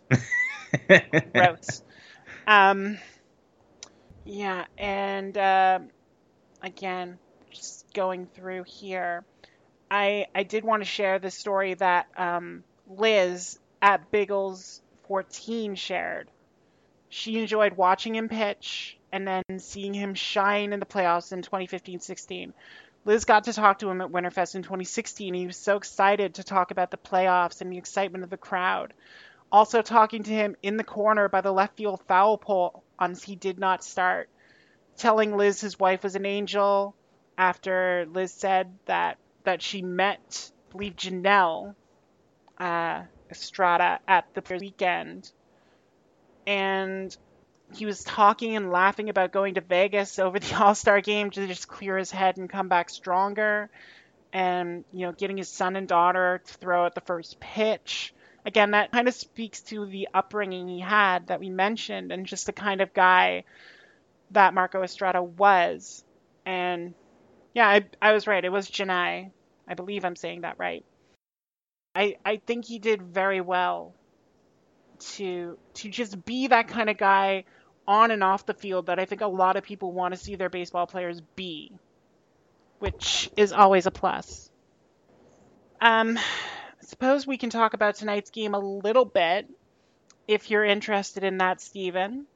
Gross. 1.33 1.83
Um, 2.48 2.98
yeah, 4.24 4.63
and 4.77 5.38
uh, 5.38 5.79
again, 6.62 7.19
just 7.51 7.93
going 7.93 8.25
through 8.25 8.63
here, 8.63 9.25
I 9.91 10.27
I 10.33 10.43
did 10.43 10.63
want 10.63 10.81
to 10.81 10.88
share 10.88 11.19
the 11.19 11.29
story 11.29 11.74
that 11.74 12.07
um, 12.15 12.63
Liz 12.88 13.59
at 13.81 14.12
Biggles 14.12 14.81
14 15.09 15.75
shared 15.75 16.29
she 17.10 17.39
enjoyed 17.39 17.74
watching 17.74 18.16
him 18.16 18.30
pitch 18.30 18.98
and 19.12 19.28
then 19.28 19.44
seeing 19.58 19.94
him 19.94 20.13
shine 20.13 20.72
in 20.74 20.80
the 20.80 20.86
playoffs 20.86 21.34
in 21.34 21.42
2015-16. 21.42 22.54
Liz 23.06 23.25
got 23.25 23.46
to 23.46 23.54
talk 23.54 23.80
to 23.80 23.89
him 23.89 24.01
at 24.01 24.12
Winterfest 24.12 24.56
in 24.56 24.62
2016. 24.62 25.34
He 25.34 25.48
was 25.48 25.58
so 25.58 25.78
excited 25.78 26.36
to 26.36 26.44
talk 26.44 26.72
about 26.72 26.92
the 26.92 26.98
playoffs 26.98 27.62
and 27.62 27.72
the 27.72 27.78
excitement 27.78 28.24
of 28.24 28.30
the 28.30 28.38
crowd. 28.38 28.94
Also 29.51 29.82
talking 29.82 30.24
to 30.24 30.32
him 30.32 30.56
in 30.62 30.78
the 30.78 30.84
corner 30.84 31.28
by 31.28 31.42
the 31.42 31.51
left 31.51 31.75
field 31.75 32.01
foul 32.08 32.38
pole 32.38 32.84
on 33.00 33.16
he 33.16 33.36
did 33.36 33.58
not 33.58 33.84
start. 33.84 34.30
Telling 34.98 35.36
Liz 35.36 35.60
his 35.60 35.80
wife 35.80 36.04
was 36.04 36.16
an 36.16 36.25
angel 36.25 36.94
after 37.38 38.06
Liz 38.12 38.32
said 38.32 38.78
that 38.86 39.18
that 39.46 39.62
she 39.62 39.82
met, 39.82 40.51
I 40.70 40.72
believe 40.74 40.96
Janelle 40.98 41.74
uh, 42.60 43.04
Estrada 43.32 44.00
at 44.08 44.25
the 44.36 44.44
weekend 44.60 45.32
and 46.48 47.15
he 47.74 47.86
was 47.86 48.03
talking 48.03 48.55
and 48.55 48.72
laughing 48.72 49.10
about 49.10 49.31
going 49.31 49.55
to 49.55 49.62
Vegas 49.62 50.19
over 50.19 50.39
the 50.39 50.55
All 50.63 50.75
Star 50.75 51.01
game 51.01 51.29
to 51.31 51.48
just 51.48 51.67
clear 51.67 51.98
his 51.98 52.12
head 52.12 52.38
and 52.38 52.50
come 52.50 52.67
back 52.69 52.89
stronger. 52.89 53.69
And, 54.31 54.86
you 54.93 55.08
know, 55.08 55.12
getting 55.12 55.38
his 55.38 55.50
son 55.50 55.75
and 55.75 55.88
daughter 55.88 56.41
to 56.46 56.53
throw 56.55 56.86
at 56.86 56.93
the 56.93 57.01
first 57.01 57.39
pitch. 57.39 58.13
Again, 58.46 58.72
that 58.72 58.91
kind 58.91 59.08
of 59.08 59.13
speaks 59.13 59.62
to 59.63 59.86
the 59.86 60.08
upbringing 60.13 60.67
he 60.67 60.79
had 60.79 61.27
that 61.27 61.39
we 61.39 61.50
mentioned 61.50 62.12
and 62.12 62.25
just 62.25 62.46
the 62.46 62.53
kind 62.53 62.81
of 62.81 62.93
guy 62.93 63.43
that 64.31 64.53
Marco 64.53 64.84
Estrada 64.84 65.22
was. 65.24 66.03
And 66.46 66.93
yeah, 67.53 67.67
I, 67.67 67.86
I 68.01 68.13
was 68.13 68.27
right. 68.27 68.46
It 68.46 68.51
was 68.51 68.69
Janai. 68.69 69.31
I 69.67 69.74
believe 69.74 70.05
I'm 70.05 70.15
saying 70.15 70.41
that 70.41 70.60
right. 70.60 70.86
I, 71.96 72.17
I 72.24 72.38
think 72.38 72.65
he 72.65 72.79
did 72.79 73.01
very 73.01 73.41
well 73.41 73.96
to 75.00 75.58
to 75.75 75.89
just 75.89 76.25
be 76.25 76.48
that 76.48 76.68
kind 76.68 76.89
of 76.89 76.98
guy 76.98 77.46
on 77.88 78.12
and 78.12 78.24
off 78.24 78.46
the 78.46 78.53
field 78.53 78.86
that 78.88 79.00
I 79.00 79.06
think 79.06 79.22
a 79.22 79.27
lot 79.27 79.56
of 79.56 79.63
people 79.63 79.91
want 79.91 80.13
to 80.13 80.20
see 80.20 80.36
their 80.36 80.50
baseball 80.50 80.86
players 80.86 81.22
be, 81.36 81.72
which 82.79 83.29
is 83.36 83.51
always 83.51 83.88
a 83.88 83.91
plus. 83.91 84.50
Um, 85.82 86.18
I 86.18 86.86
suppose 86.86 87.25
we 87.25 87.38
can 87.38 87.50
talk 87.50 87.74
about 87.74 87.96
tonight's 87.96 88.29
game 88.29 88.53
a 88.53 88.60
little 88.60 89.06
bit 89.06 89.48
if 90.27 90.51
you're 90.51 90.65
interested 90.65 91.24
in 91.24 91.39
that, 91.39 91.62
Steven. 91.62 92.27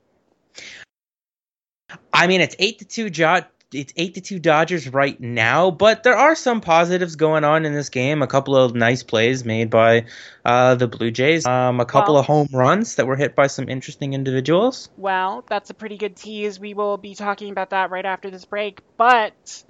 I 2.11 2.27
mean, 2.27 2.41
it's 2.41 2.55
eight 2.57 2.79
to 2.79 2.85
two. 2.85 3.09
Jo- 3.09 3.45
it's 3.73 3.93
eight 3.97 4.15
to 4.15 4.21
two 4.21 4.39
Dodgers 4.39 4.87
right 4.87 5.19
now, 5.19 5.71
but 5.71 6.03
there 6.03 6.15
are 6.17 6.35
some 6.35 6.61
positives 6.61 7.15
going 7.15 7.43
on 7.43 7.65
in 7.65 7.73
this 7.73 7.89
game. 7.89 8.21
A 8.21 8.27
couple 8.27 8.55
of 8.55 8.75
nice 8.75 9.03
plays 9.03 9.43
made 9.45 9.69
by 9.69 10.05
uh, 10.45 10.75
the 10.75 10.87
Blue 10.87 11.11
Jays. 11.11 11.45
Um, 11.45 11.79
a 11.79 11.85
couple 11.85 12.13
Well- 12.15 12.21
of 12.21 12.25
home 12.25 12.47
runs 12.51 12.95
that 12.95 13.07
were 13.07 13.15
hit 13.15 13.35
by 13.35 13.47
some 13.47 13.69
interesting 13.69 14.13
individuals. 14.13 14.89
Well, 14.97 15.43
that's 15.47 15.69
a 15.69 15.73
pretty 15.73 15.97
good 15.97 16.15
tease. 16.15 16.59
We 16.59 16.73
will 16.73 16.97
be 16.97 17.15
talking 17.15 17.51
about 17.51 17.71
that 17.71 17.89
right 17.91 18.05
after 18.05 18.29
this 18.29 18.45
break. 18.45 18.81
But 18.97 19.63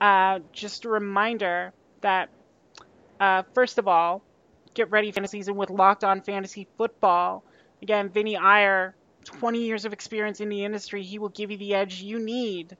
uh, 0.00 0.40
just 0.52 0.84
a 0.84 0.88
reminder 0.88 1.72
that, 2.00 2.30
uh, 3.18 3.42
first 3.54 3.78
of 3.78 3.86
all, 3.88 4.22
get 4.74 4.90
ready 4.90 5.10
for 5.12 5.20
the 5.20 5.28
season 5.28 5.56
with 5.56 5.70
Locked 5.70 6.04
On 6.04 6.20
Fantasy 6.20 6.66
Football. 6.78 7.44
Again, 7.82 8.08
Vinny 8.10 8.36
Iyer, 8.36 8.94
20 9.24 9.62
years 9.62 9.84
of 9.84 9.92
experience 9.92 10.40
in 10.40 10.48
the 10.48 10.64
industry. 10.64 11.02
He 11.02 11.18
will 11.18 11.28
give 11.28 11.50
you 11.50 11.56
the 11.58 11.74
edge 11.74 12.00
you 12.02 12.18
need 12.18 12.76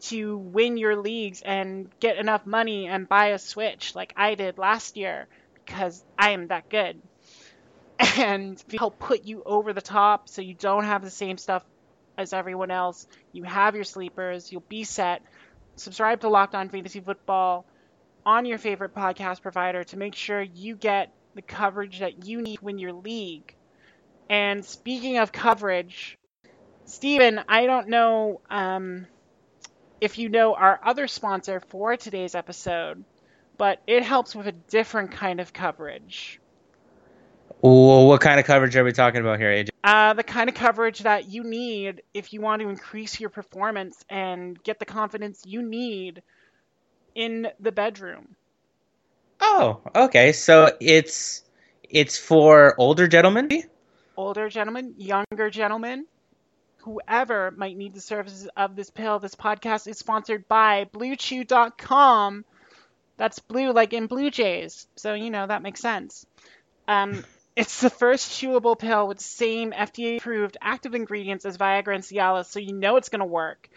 to 0.00 0.36
win 0.36 0.76
your 0.76 0.96
leagues 0.96 1.42
and 1.42 1.88
get 2.00 2.16
enough 2.18 2.46
money 2.46 2.86
and 2.86 3.08
buy 3.08 3.28
a 3.28 3.38
Switch 3.38 3.94
like 3.94 4.12
I 4.16 4.34
did 4.34 4.58
last 4.58 4.96
year 4.96 5.28
because 5.54 6.04
I 6.18 6.30
am 6.30 6.48
that 6.48 6.68
good 6.68 7.00
and 8.18 8.62
help 8.78 8.98
put 8.98 9.24
you 9.24 9.42
over 9.44 9.72
the 9.72 9.80
top 9.80 10.28
so 10.28 10.42
you 10.42 10.54
don't 10.54 10.84
have 10.84 11.02
the 11.02 11.10
same 11.10 11.38
stuff 11.38 11.64
as 12.16 12.32
everyone 12.32 12.70
else. 12.70 13.06
You 13.32 13.44
have 13.44 13.74
your 13.74 13.84
sleepers, 13.84 14.50
you'll 14.50 14.64
be 14.68 14.84
set. 14.84 15.22
Subscribe 15.76 16.20
to 16.20 16.28
Locked 16.28 16.54
On 16.54 16.68
Fantasy 16.68 17.00
Football 17.00 17.64
on 18.24 18.44
your 18.44 18.58
favorite 18.58 18.94
podcast 18.94 19.40
provider 19.42 19.84
to 19.84 19.96
make 19.96 20.14
sure 20.14 20.42
you 20.42 20.76
get 20.76 21.12
the 21.34 21.42
coverage 21.42 22.00
that 22.00 22.26
you 22.26 22.42
need 22.42 22.60
win 22.60 22.78
your 22.78 22.92
league. 22.92 23.54
And 24.28 24.64
speaking 24.64 25.18
of 25.18 25.32
coverage, 25.32 26.18
Steven, 26.84 27.40
I 27.48 27.66
don't 27.66 27.88
know 27.88 28.40
um, 28.50 29.06
if 30.00 30.18
you 30.18 30.28
know 30.28 30.54
our 30.54 30.80
other 30.82 31.06
sponsor 31.06 31.60
for 31.60 31.96
today's 31.96 32.34
episode, 32.34 33.04
but 33.58 33.80
it 33.86 34.02
helps 34.02 34.34
with 34.34 34.46
a 34.46 34.52
different 34.52 35.12
kind 35.12 35.40
of 35.40 35.52
coverage. 35.52 36.40
Well, 37.62 38.06
what 38.06 38.22
kind 38.22 38.40
of 38.40 38.46
coverage 38.46 38.74
are 38.76 38.84
we 38.84 38.92
talking 38.92 39.20
about 39.20 39.38
here, 39.38 39.50
AJ? 39.50 39.68
Uh, 39.84 40.14
the 40.14 40.22
kind 40.22 40.48
of 40.48 40.54
coverage 40.54 41.00
that 41.00 41.28
you 41.28 41.44
need 41.44 42.02
if 42.14 42.32
you 42.32 42.40
want 42.40 42.62
to 42.62 42.68
increase 42.68 43.20
your 43.20 43.28
performance 43.28 44.02
and 44.08 44.62
get 44.62 44.78
the 44.78 44.86
confidence 44.86 45.42
you 45.44 45.60
need 45.62 46.22
in 47.14 47.48
the 47.60 47.72
bedroom. 47.72 48.36
Oh, 49.40 49.80
okay. 49.94 50.32
So 50.32 50.72
it's 50.80 51.42
it's 51.82 52.16
for 52.16 52.74
older 52.78 53.08
gentlemen. 53.08 53.50
Older 54.16 54.48
gentlemen, 54.48 54.94
younger 54.96 55.50
gentlemen, 55.50 56.06
whoever 56.82 57.50
might 57.50 57.76
need 57.76 57.94
the 57.94 58.00
services 58.00 58.48
of 58.56 58.76
this 58.76 58.90
pill. 58.90 59.18
This 59.18 59.34
podcast 59.34 59.86
is 59.86 59.98
sponsored 59.98 60.48
by 60.48 60.86
BlueChew.com. 60.92 62.44
That's 63.16 63.38
blue 63.38 63.72
like 63.72 63.92
in 63.92 64.06
Blue 64.06 64.30
Jays, 64.30 64.86
so 64.96 65.14
you 65.14 65.30
know 65.30 65.46
that 65.46 65.62
makes 65.62 65.80
sense. 65.80 66.24
Um, 66.88 67.24
it's 67.56 67.80
the 67.80 67.90
first 67.90 68.30
chewable 68.30 68.78
pill 68.78 69.06
with 69.06 69.18
the 69.18 69.24
same 69.24 69.72
FDA-approved 69.72 70.56
active 70.60 70.94
ingredients 70.94 71.44
as 71.44 71.58
Viagra 71.58 71.94
and 71.94 72.04
Cialis, 72.04 72.46
so 72.46 72.60
you 72.60 72.72
know 72.72 72.96
it's 72.96 73.10
going 73.10 73.20
to 73.20 73.26
work. 73.26 73.68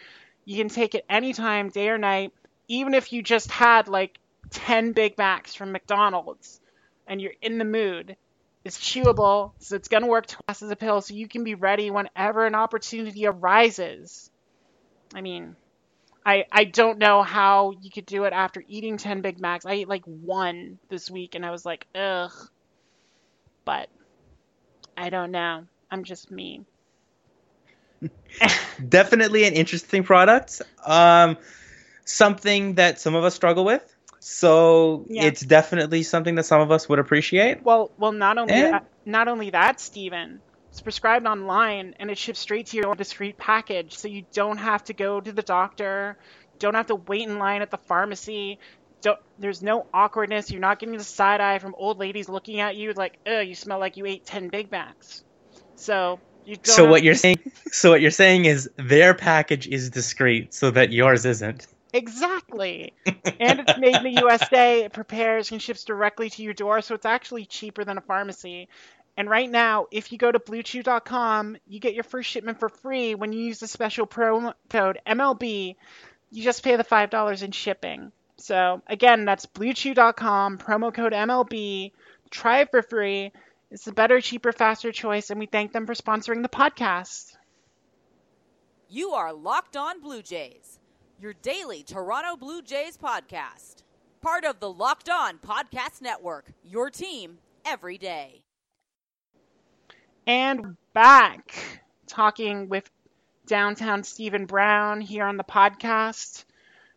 You 0.44 0.56
can 0.56 0.68
take 0.68 0.94
it 0.94 1.04
anytime, 1.08 1.68
day 1.68 1.88
or 1.88 1.98
night, 1.98 2.32
even 2.68 2.94
if 2.94 3.12
you 3.12 3.22
just 3.22 3.50
had 3.50 3.88
like 3.88 4.18
10 4.50 4.92
Big 4.92 5.18
Macs 5.18 5.54
from 5.54 5.72
McDonald's 5.72 6.60
and 7.06 7.20
you're 7.20 7.32
in 7.42 7.58
the 7.58 7.64
mood. 7.64 8.16
It's 8.64 8.78
chewable, 8.78 9.52
so 9.58 9.76
it's 9.76 9.88
going 9.88 10.02
to 10.02 10.08
work 10.08 10.26
twice 10.26 10.62
as 10.62 10.70
a 10.70 10.76
pill, 10.76 11.02
so 11.02 11.14
you 11.14 11.28
can 11.28 11.44
be 11.44 11.54
ready 11.54 11.90
whenever 11.90 12.46
an 12.46 12.54
opportunity 12.54 13.26
arises. 13.26 14.30
I 15.14 15.20
mean, 15.20 15.54
I 16.24 16.46
I 16.50 16.64
don't 16.64 16.98
know 16.98 17.22
how 17.22 17.72
you 17.80 17.90
could 17.90 18.06
do 18.06 18.24
it 18.24 18.32
after 18.32 18.62
eating 18.66 18.96
10 18.96 19.20
Big 19.20 19.38
Macs. 19.38 19.66
I 19.66 19.72
ate 19.72 19.88
like 19.88 20.04
one 20.04 20.78
this 20.88 21.10
week 21.10 21.34
and 21.34 21.44
I 21.44 21.50
was 21.50 21.66
like, 21.66 21.86
ugh. 21.94 22.32
But 23.64 23.88
I 24.96 25.10
don't 25.10 25.30
know. 25.30 25.66
I'm 25.90 26.04
just 26.04 26.30
me. 26.30 26.64
Definitely 28.88 29.44
an 29.44 29.54
interesting 29.54 30.02
product. 30.04 30.62
Um, 30.84 31.36
something 32.04 32.74
that 32.74 33.00
some 33.00 33.14
of 33.14 33.24
us 33.24 33.34
struggle 33.34 33.64
with. 33.64 33.93
So 34.26 35.04
Yeah. 35.10 35.24
it's 35.26 35.42
definitely 35.42 36.02
something 36.02 36.34
that 36.36 36.44
some 36.46 36.62
of 36.62 36.70
us 36.70 36.88
would 36.88 36.98
appreciate. 36.98 37.62
Well, 37.62 37.90
well, 37.98 38.10
not 38.12 38.38
only 38.38 38.54
And- 38.54 38.72
that, 38.72 38.86
not 39.04 39.28
only 39.28 39.50
that, 39.50 39.80
Steven, 39.80 40.40
it's 40.70 40.80
prescribed 40.80 41.26
online 41.26 41.94
and 42.00 42.10
it 42.10 42.16
ships 42.16 42.38
straight 42.38 42.68
to 42.68 42.78
your 42.78 42.94
discreet 42.94 43.36
package, 43.36 43.98
so 43.98 44.08
you 44.08 44.24
don't 44.32 44.56
have 44.56 44.82
to 44.84 44.94
go 44.94 45.20
to 45.20 45.30
the 45.30 45.42
doctor, 45.42 46.16
don't 46.58 46.72
have 46.72 46.86
to 46.86 46.94
wait 46.94 47.28
in 47.28 47.38
line 47.38 47.60
at 47.60 47.70
the 47.70 47.76
pharmacy. 47.76 48.58
Don't, 49.02 49.18
there's 49.38 49.60
no 49.60 49.84
awkwardness. 49.92 50.50
You're 50.50 50.62
not 50.62 50.78
getting 50.78 50.96
the 50.96 51.04
side 51.04 51.42
eye 51.42 51.58
from 51.58 51.74
old 51.76 51.98
ladies 51.98 52.26
looking 52.26 52.60
at 52.60 52.76
you 52.76 52.94
like, 52.94 53.18
"Ugh, 53.26 53.46
you 53.46 53.54
smell 53.54 53.78
like 53.78 53.98
you 53.98 54.06
ate 54.06 54.24
ten 54.24 54.48
Big 54.48 54.70
Macs." 54.70 55.22
So 55.76 56.18
you 56.46 56.56
don't. 56.56 56.66
So 56.74 56.88
what 56.88 57.02
you're 57.02 57.14
saying? 57.14 57.40
So 57.70 57.90
what 57.90 58.00
you're 58.00 58.10
saying 58.10 58.46
is 58.46 58.70
their 58.78 59.12
package 59.12 59.66
is 59.68 59.90
discreet, 59.90 60.54
so 60.54 60.70
that 60.70 60.92
yours 60.92 61.26
isn't. 61.26 61.66
Exactly. 61.94 62.92
and 63.06 63.60
it's 63.60 63.78
made 63.78 63.94
in 63.94 64.02
the 64.02 64.20
USA. 64.20 64.84
It 64.84 64.92
prepares 64.92 65.52
and 65.52 65.62
ships 65.62 65.84
directly 65.84 66.28
to 66.30 66.42
your 66.42 66.52
door, 66.52 66.80
so 66.80 66.96
it's 66.96 67.06
actually 67.06 67.46
cheaper 67.46 67.84
than 67.84 67.96
a 67.96 68.02
pharmacy. 68.02 68.68
And 69.16 69.30
right 69.30 69.48
now, 69.48 69.86
if 69.92 70.10
you 70.10 70.18
go 70.18 70.32
to 70.32 70.40
bluechew.com, 70.40 71.56
you 71.68 71.78
get 71.78 71.94
your 71.94 72.02
first 72.02 72.28
shipment 72.28 72.58
for 72.58 72.68
free 72.68 73.14
when 73.14 73.32
you 73.32 73.44
use 73.44 73.60
the 73.60 73.68
special 73.68 74.08
promo 74.08 74.54
code 74.68 74.98
MLB. 75.06 75.76
You 76.32 76.42
just 76.42 76.64
pay 76.64 76.74
the 76.74 76.82
$5 76.82 77.42
in 77.44 77.52
shipping. 77.52 78.10
So, 78.38 78.82
again, 78.88 79.24
that's 79.24 79.46
bluechew.com, 79.46 80.58
promo 80.58 80.92
code 80.92 81.12
MLB. 81.12 81.92
Try 82.28 82.62
it 82.62 82.72
for 82.72 82.82
free. 82.82 83.30
It's 83.70 83.86
a 83.86 83.92
better, 83.92 84.20
cheaper, 84.20 84.50
faster 84.50 84.90
choice, 84.90 85.30
and 85.30 85.38
we 85.38 85.46
thank 85.46 85.72
them 85.72 85.86
for 85.86 85.94
sponsoring 85.94 86.42
the 86.42 86.48
podcast. 86.48 87.36
You 88.88 89.10
are 89.12 89.32
Locked 89.32 89.76
On 89.76 90.00
Blue 90.00 90.22
Jays, 90.22 90.80
your 91.24 91.32
daily 91.40 91.82
Toronto 91.82 92.36
Blue 92.36 92.60
Jays 92.60 92.98
podcast. 92.98 93.76
Part 94.20 94.44
of 94.44 94.60
the 94.60 94.70
Locked 94.70 95.08
On 95.08 95.38
Podcast 95.38 96.02
Network, 96.02 96.52
your 96.62 96.90
team 96.90 97.38
every 97.64 97.96
day. 97.96 98.42
And 100.26 100.76
back 100.92 101.80
talking 102.06 102.68
with 102.68 102.90
downtown 103.46 104.04
Stephen 104.04 104.44
Brown 104.44 105.00
here 105.00 105.24
on 105.24 105.38
the 105.38 105.44
podcast. 105.44 106.44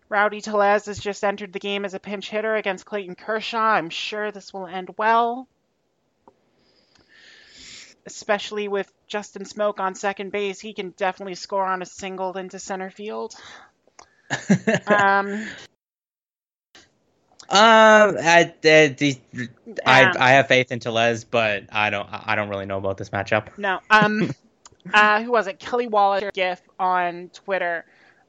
Rowdy 0.10 0.42
Tellez 0.42 0.88
has 0.88 1.00
just 1.00 1.24
entered 1.24 1.54
the 1.54 1.60
game 1.60 1.86
as 1.86 1.94
a 1.94 2.00
pinch 2.00 2.30
hitter 2.30 2.54
against 2.54 2.86
Clayton 2.86 3.16
Kershaw. 3.16 3.76
I'm 3.76 3.90
sure 3.90 4.34
this 4.34 4.54
will 4.54 4.68
end 4.68 4.90
well. 4.98 5.48
Especially 8.06 8.68
with 8.68 8.92
Justin 9.08 9.44
Smoak 9.44 9.80
on 9.80 9.96
second 9.96 10.34
base, 10.34 10.60
he 10.60 10.74
can 10.74 10.90
definitely 10.98 11.36
score 11.36 11.66
on 11.66 11.82
a 11.82 11.86
single 11.86 12.36
into 12.36 12.60
center 12.60 12.90
field. 12.90 13.34
Um, 14.88 15.48
Um, 17.50 18.18
I, 18.20 18.54
I, 18.66 19.20
I, 19.86 20.14
I 20.20 20.32
have 20.32 20.48
faith 20.50 20.72
in 20.74 20.80
Tellez, 20.80 21.24
but 21.24 21.64
I 21.72 21.90
don't, 21.90 22.08
I 22.12 22.36
don't 22.36 22.50
really 22.50 22.66
know 22.66 22.78
about 22.78 22.98
this 22.98 23.10
matchup. 23.10 23.58
No. 23.58 23.80
Um, 23.90 24.32
uh, 24.94 25.24
who 25.24 25.32
was 25.32 25.48
it? 25.48 25.58
Kelly 25.58 25.88
Wallace 25.88 26.26
gif 26.34 26.62
on 26.78 27.30
Twitter 27.34 27.86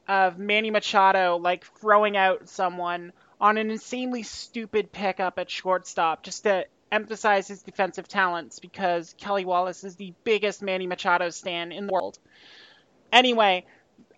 of 0.07 0.39
Manny 0.39 0.71
Machado 0.71 1.37
like 1.37 1.67
throwing 1.81 2.17
out 2.17 2.49
someone 2.49 3.13
on 3.41 3.59
an 3.59 3.71
insanely 3.71 4.23
stupid 4.23 4.93
pickup 4.93 5.39
at 5.39 5.51
shortstop 5.51 6.23
just 6.23 6.45
to 6.45 6.67
emphasize 6.91 7.49
his 7.49 7.63
defensive 7.63 8.07
talents 8.07 8.61
because 8.61 9.15
Kelly 9.19 9.45
Wallace 9.45 9.83
is 9.83 9.97
the 9.97 10.15
biggest 10.23 10.63
Manny 10.63 10.87
Machado 10.87 11.31
stan 11.31 11.73
in 11.73 11.89
the 11.89 11.93
world. 11.93 12.19
Anyway, 13.13 13.67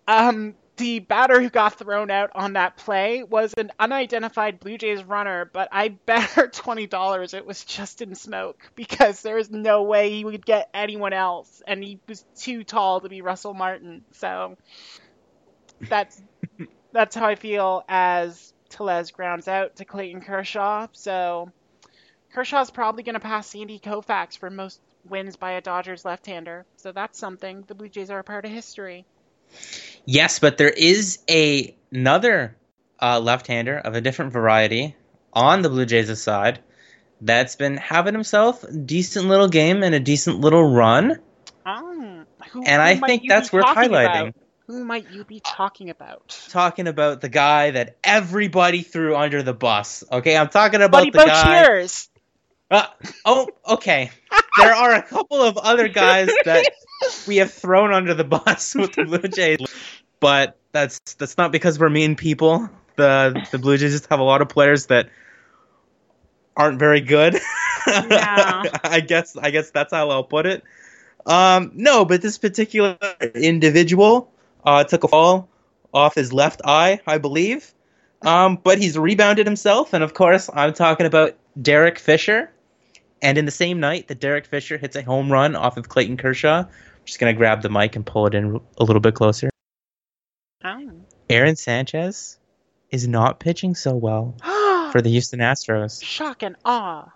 um, 0.07 0.55
the 0.81 0.97
batter 0.97 1.39
who 1.39 1.49
got 1.49 1.77
thrown 1.77 2.09
out 2.09 2.31
on 2.33 2.53
that 2.53 2.75
play 2.75 3.23
was 3.23 3.53
an 3.53 3.71
unidentified 3.79 4.59
Blue 4.59 4.79
Jays 4.79 5.03
runner, 5.03 5.45
but 5.45 5.69
I 5.71 5.89
bet 5.89 6.23
her 6.31 6.47
twenty 6.47 6.87
dollars 6.87 7.35
it 7.35 7.45
was 7.45 7.63
Justin 7.63 8.11
Smoak 8.11 8.55
because 8.75 9.21
there 9.21 9.35
was 9.35 9.51
no 9.51 9.83
way 9.83 10.09
he 10.09 10.25
would 10.25 10.43
get 10.43 10.71
anyone 10.73 11.13
else, 11.13 11.61
and 11.67 11.83
he 11.83 11.99
was 12.07 12.25
too 12.35 12.63
tall 12.63 13.01
to 13.01 13.09
be 13.09 13.21
Russell 13.21 13.53
Martin. 13.53 14.03
So 14.13 14.57
that's 15.81 16.19
that's 16.91 17.15
how 17.15 17.27
I 17.27 17.35
feel 17.35 17.83
as 17.87 18.51
Tellez 18.69 19.11
grounds 19.11 19.47
out 19.47 19.75
to 19.75 19.85
Clayton 19.85 20.21
Kershaw. 20.21 20.87
So 20.93 21.51
Kershaw's 22.33 22.71
probably 22.71 23.03
going 23.03 23.13
to 23.13 23.19
pass 23.19 23.47
Sandy 23.47 23.79
Koufax 23.79 24.37
for 24.37 24.49
most 24.49 24.81
wins 25.05 25.35
by 25.37 25.51
a 25.51 25.61
Dodgers 25.61 26.05
left-hander. 26.05 26.65
So 26.77 26.91
that's 26.91 27.19
something. 27.19 27.63
The 27.67 27.75
Blue 27.75 27.89
Jays 27.89 28.09
are 28.09 28.19
a 28.19 28.23
part 28.23 28.45
of 28.45 28.51
history. 28.51 29.05
Yes, 30.05 30.39
but 30.39 30.57
there 30.57 30.69
is 30.69 31.19
a 31.29 31.75
another 31.91 32.55
uh, 33.01 33.19
left-hander 33.19 33.77
of 33.77 33.95
a 33.95 34.01
different 34.01 34.33
variety 34.33 34.95
on 35.33 35.61
the 35.61 35.69
Blue 35.69 35.85
Jays' 35.85 36.21
side 36.21 36.59
that's 37.21 37.55
been 37.55 37.77
having 37.77 38.13
himself 38.13 38.63
a 38.63 38.71
decent 38.71 39.27
little 39.27 39.47
game 39.47 39.83
and 39.83 39.93
a 39.93 39.99
decent 39.99 40.39
little 40.39 40.63
run. 40.63 41.19
Oh, 41.65 42.25
who, 42.51 42.63
and 42.63 42.99
who 42.99 43.05
I 43.05 43.07
think 43.07 43.23
that's 43.27 43.53
worth 43.53 43.65
highlighting. 43.65 44.29
about? 44.29 44.35
Who 44.67 44.85
might 44.85 45.11
you 45.11 45.25
be 45.25 45.41
talking 45.41 45.89
about? 45.89 46.39
Talking 46.49 46.87
about 46.87 47.19
the 47.21 47.29
guy 47.29 47.71
that 47.71 47.97
everybody 48.03 48.83
threw 48.83 49.15
under 49.15 49.43
the 49.43 49.53
bus. 49.53 50.03
Okay, 50.09 50.37
I'm 50.37 50.49
talking 50.49 50.81
about 50.81 50.91
Buddy 50.91 51.11
the 51.11 51.17
guy. 51.17 51.65
Boshers. 51.65 52.07
Uh, 52.69 52.85
oh, 53.25 53.49
okay. 53.67 54.11
there 54.57 54.73
are 54.73 54.93
a 54.93 55.01
couple 55.01 55.41
of 55.41 55.57
other 55.57 55.89
guys 55.89 56.29
that 56.45 56.71
we 57.27 57.37
have 57.37 57.51
thrown 57.51 57.91
under 57.91 58.13
the 58.13 58.23
bus 58.23 58.73
with 58.79 58.93
the 58.93 59.03
Blue 59.03 59.27
Jays, 59.27 59.59
but 60.21 60.57
that's 60.71 60.99
that's 61.15 61.37
not 61.37 61.51
because 61.51 61.77
we're 61.77 61.89
mean 61.89 62.15
people. 62.15 62.69
The 62.95 63.45
the 63.51 63.57
Blue 63.57 63.77
Jays 63.77 63.91
just 63.91 64.07
have 64.07 64.21
a 64.21 64.23
lot 64.23 64.41
of 64.41 64.47
players 64.47 64.85
that 64.85 65.09
aren't 66.55 66.79
very 66.79 67.01
good. 67.01 67.35
Yeah. 67.85 68.63
I 68.83 69.01
guess 69.01 69.35
I 69.35 69.51
guess 69.51 69.71
that's 69.71 69.91
how 69.91 70.09
I'll 70.09 70.23
put 70.23 70.45
it. 70.45 70.63
Um, 71.25 71.71
no, 71.75 72.05
but 72.05 72.21
this 72.21 72.37
particular 72.37 72.97
individual 73.35 74.31
uh, 74.63 74.83
took 74.85 75.03
a 75.03 75.07
fall 75.07 75.49
off 75.93 76.15
his 76.15 76.31
left 76.31 76.61
eye, 76.63 77.01
I 77.05 77.17
believe. 77.17 77.73
Um, 78.23 78.59
but 78.63 78.77
he's 78.77 78.97
rebounded 78.97 79.45
himself, 79.45 79.93
and 79.93 80.03
of 80.03 80.13
course, 80.13 80.49
I'm 80.53 80.73
talking 80.73 81.05
about 81.05 81.35
Derek 81.61 81.99
Fisher. 81.99 82.51
And 83.23 83.37
in 83.37 83.45
the 83.45 83.51
same 83.51 83.79
night 83.79 84.07
that 84.07 84.19
Derek 84.19 84.47
Fisher 84.47 84.77
hits 84.77 84.95
a 84.95 85.03
home 85.03 85.31
run 85.31 85.55
off 85.55 85.77
of 85.77 85.89
Clayton 85.89 86.17
Kershaw, 86.17 86.59
I'm 86.61 86.67
just 87.05 87.19
gonna 87.19 87.33
grab 87.33 87.61
the 87.61 87.69
mic 87.69 87.95
and 87.95 88.05
pull 88.05 88.25
it 88.25 88.33
in 88.33 88.59
a 88.77 88.83
little 88.83 88.99
bit 88.99 89.13
closer. 89.13 89.50
Aaron 91.31 91.55
Sanchez 91.55 92.37
is 92.89 93.07
not 93.07 93.39
pitching 93.39 93.73
so 93.73 93.95
well 93.95 94.35
for 94.91 95.01
the 95.01 95.09
Houston 95.09 95.39
Astros. 95.39 96.03
Shock 96.03 96.43
and 96.43 96.57
awe. 96.65 97.09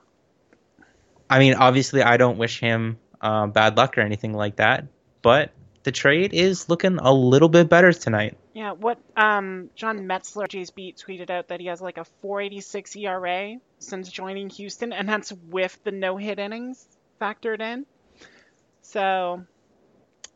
I 1.30 1.40
mean, 1.40 1.56
obviously, 1.56 2.02
I 2.02 2.16
don't 2.16 2.38
wish 2.38 2.62
him 2.62 2.98
uh, 3.20 3.48
bad 3.48 3.76
luck 3.76 3.98
or 3.98 4.02
anything 4.02 4.34
like 4.34 4.56
that, 4.58 4.86
but 5.22 5.52
the 5.84 5.92
trade 5.92 6.34
is 6.34 6.70
looking 6.70 6.98
a 6.98 7.12
little 7.12 7.50
bit 7.50 7.68
better 7.68 7.92
tonight. 7.92 8.38
Yeah, 8.54 8.72
what 8.72 9.00
um 9.18 9.70
John 9.76 10.00
Metzler, 10.08 10.48
Jays 10.48 10.72
beat, 10.72 10.96
tweeted 10.96 11.30
out 11.30 11.50
that 11.50 11.60
he 11.60 11.66
has 11.66 11.82
like 11.82 11.98
a 11.98 12.06
4.86 12.24 12.96
ERA 12.96 13.58
since 13.80 14.10
joining 14.10 14.50
Houston, 14.52 14.94
and 14.94 15.10
that's 15.10 15.34
with 15.50 15.78
the 15.84 15.92
no 15.92 16.16
hit 16.16 16.40
innings 16.40 16.88
factored 17.20 17.60
in. 17.60 17.86
So, 18.82 19.44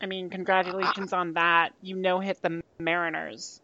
I 0.02 0.06
mean, 0.06 0.30
congratulations 0.30 1.14
on 1.14 1.34
that. 1.34 1.72
You 1.82 1.96
no 1.96 2.20
hit 2.20 2.42
the 2.42 2.62
Mariners. 2.78 3.62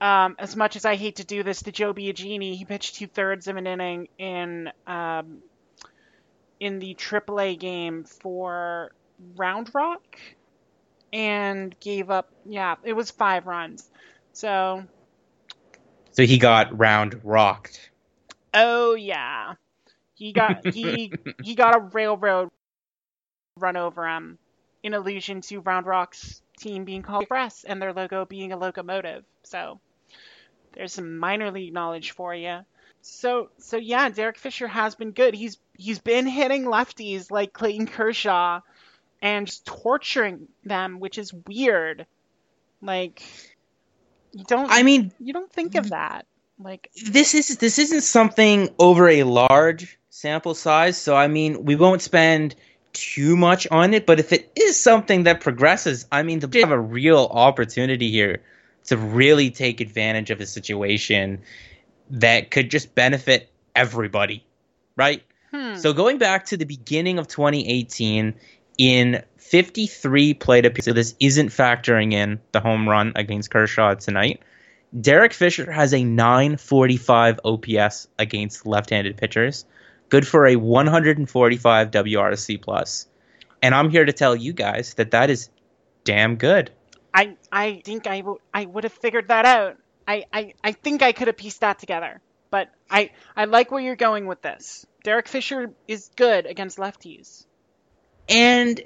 Um, 0.00 0.36
as 0.38 0.54
much 0.56 0.76
as 0.76 0.84
I 0.84 0.94
hate 0.96 1.16
to 1.16 1.24
do 1.24 1.42
this 1.42 1.62
to 1.62 1.72
Joe 1.72 1.92
Biagini, 1.92 2.56
he 2.56 2.64
pitched 2.64 2.96
two 2.96 3.08
thirds 3.08 3.48
of 3.48 3.56
an 3.56 3.66
inning 3.66 4.08
in 4.18 4.70
um, 4.86 5.42
in 6.60 6.78
the 6.78 6.94
AAA 6.94 7.58
game 7.58 8.04
for 8.04 8.92
Round 9.36 9.70
Rock 9.74 10.18
and 11.12 11.78
gave 11.80 12.10
up 12.10 12.30
yeah 12.44 12.76
it 12.84 12.92
was 12.92 13.10
five 13.10 13.46
runs. 13.46 13.90
So 14.32 14.84
So 16.12 16.24
he 16.24 16.38
got 16.38 16.76
round 16.78 17.20
rocked. 17.24 17.90
oh 18.54 18.94
yeah. 18.94 19.54
He 20.14 20.32
got 20.32 20.64
he 20.70 21.14
he 21.40 21.54
got 21.54 21.76
a 21.76 21.80
railroad 21.80 22.50
run 23.56 23.76
over 23.76 24.06
him 24.08 24.38
in 24.82 24.94
allusion 24.94 25.40
to 25.42 25.60
round 25.60 25.86
rock's 25.86 26.42
team 26.58 26.84
being 26.84 27.02
called 27.02 27.22
express 27.22 27.64
and 27.64 27.80
their 27.82 27.92
logo 27.92 28.24
being 28.24 28.52
a 28.52 28.56
locomotive. 28.56 29.24
So 29.44 29.80
there's 30.72 30.92
some 30.92 31.18
minor 31.18 31.50
league 31.50 31.72
knowledge 31.72 32.12
for 32.12 32.34
you 32.34 32.58
so 33.00 33.48
so 33.58 33.76
yeah 33.76 34.08
derek 34.08 34.36
fisher 34.36 34.66
has 34.66 34.94
been 34.94 35.12
good 35.12 35.34
he's 35.34 35.58
he's 35.76 35.98
been 35.98 36.26
hitting 36.26 36.64
lefties 36.64 37.30
like 37.30 37.52
clayton 37.52 37.86
kershaw 37.86 38.60
and 39.20 39.46
just 39.46 39.66
torturing 39.66 40.48
them, 40.64 41.00
which 41.00 41.18
is 41.18 41.32
weird. 41.32 42.06
Like 42.80 43.22
you 44.32 44.44
don't 44.44 44.70
I 44.70 44.82
mean, 44.82 45.12
you 45.18 45.32
don't 45.32 45.52
think 45.52 45.74
of 45.74 45.90
that. 45.90 46.26
Like 46.58 46.90
this 47.06 47.34
is 47.34 47.56
this 47.58 47.78
isn't 47.78 48.02
something 48.02 48.70
over 48.78 49.08
a 49.08 49.24
large 49.24 49.98
sample 50.10 50.54
size, 50.54 50.98
so 50.98 51.16
I 51.16 51.28
mean, 51.28 51.64
we 51.64 51.76
won't 51.76 52.02
spend 52.02 52.54
too 52.92 53.36
much 53.36 53.66
on 53.70 53.94
it. 53.94 54.06
But 54.06 54.20
if 54.20 54.32
it 54.32 54.52
is 54.56 54.80
something 54.80 55.24
that 55.24 55.40
progresses, 55.40 56.06
I 56.10 56.22
mean, 56.22 56.40
they 56.40 56.60
have 56.60 56.70
a 56.70 56.80
real 56.80 57.28
opportunity 57.30 58.10
here 58.10 58.42
to 58.88 58.96
really 58.96 59.50
take 59.50 59.80
advantage 59.80 60.30
of 60.30 60.40
a 60.40 60.46
situation 60.46 61.40
that 62.10 62.50
could 62.50 62.70
just 62.70 62.94
benefit 62.94 63.50
everybody, 63.74 64.44
right? 64.96 65.22
hmm. 65.52 65.76
So 65.76 65.92
going 65.92 66.18
back 66.18 66.46
to 66.46 66.56
the 66.56 66.64
beginning 66.64 67.18
of 67.18 67.28
2018, 67.28 68.34
in 68.78 69.22
53 69.38 70.34
plate 70.34 70.64
appearances, 70.64 70.84
so 70.84 70.92
this 70.92 71.14
isn't 71.20 71.48
factoring 71.48 72.12
in 72.12 72.40
the 72.52 72.60
home 72.60 72.88
run 72.88 73.12
against 73.16 73.50
Kershaw 73.50 73.94
tonight. 73.94 74.40
Derek 74.98 75.34
Fisher 75.34 75.70
has 75.70 75.92
a 75.92 76.02
945 76.02 77.40
OPS 77.44 78.08
against 78.18 78.64
left-handed 78.64 79.16
pitchers, 79.16 79.66
good 80.08 80.26
for 80.26 80.46
a 80.46 80.56
145 80.56 81.90
WRC 81.90 82.62
plus. 82.62 83.06
And 83.60 83.74
I'm 83.74 83.90
here 83.90 84.04
to 84.04 84.12
tell 84.12 84.34
you 84.34 84.52
guys 84.52 84.94
that 84.94 85.10
that 85.10 85.28
is 85.28 85.50
damn 86.04 86.36
good. 86.36 86.70
I 87.18 87.36
I 87.50 87.82
think 87.84 88.06
I 88.06 88.20
would 88.20 88.38
I 88.54 88.64
would 88.64 88.84
have 88.84 88.92
figured 88.92 89.26
that 89.26 89.44
out. 89.44 89.76
I, 90.06 90.24
I 90.32 90.54
I 90.62 90.70
think 90.70 91.02
I 91.02 91.10
could 91.10 91.26
have 91.26 91.36
pieced 91.36 91.62
that 91.62 91.80
together. 91.80 92.20
But 92.48 92.70
I 92.88 93.10
I 93.36 93.46
like 93.46 93.72
where 93.72 93.82
you're 93.82 93.96
going 93.96 94.26
with 94.26 94.40
this. 94.40 94.86
Derek 95.02 95.26
Fisher 95.26 95.72
is 95.88 96.10
good 96.14 96.46
against 96.46 96.78
lefties. 96.78 97.44
And 98.28 98.80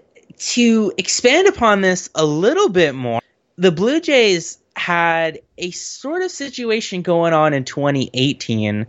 to 0.55 0.93
expand 0.97 1.47
upon 1.47 1.83
this 1.83 2.09
a 2.15 2.25
little 2.25 2.71
bit 2.71 2.95
more, 2.95 3.21
the 3.57 3.71
Blue 3.71 4.01
Jays 4.01 4.57
had 4.75 5.41
a 5.59 5.71
sort 5.73 6.23
of 6.23 6.31
situation 6.31 7.03
going 7.03 7.35
on 7.35 7.53
in 7.53 7.65
2018 7.65 8.87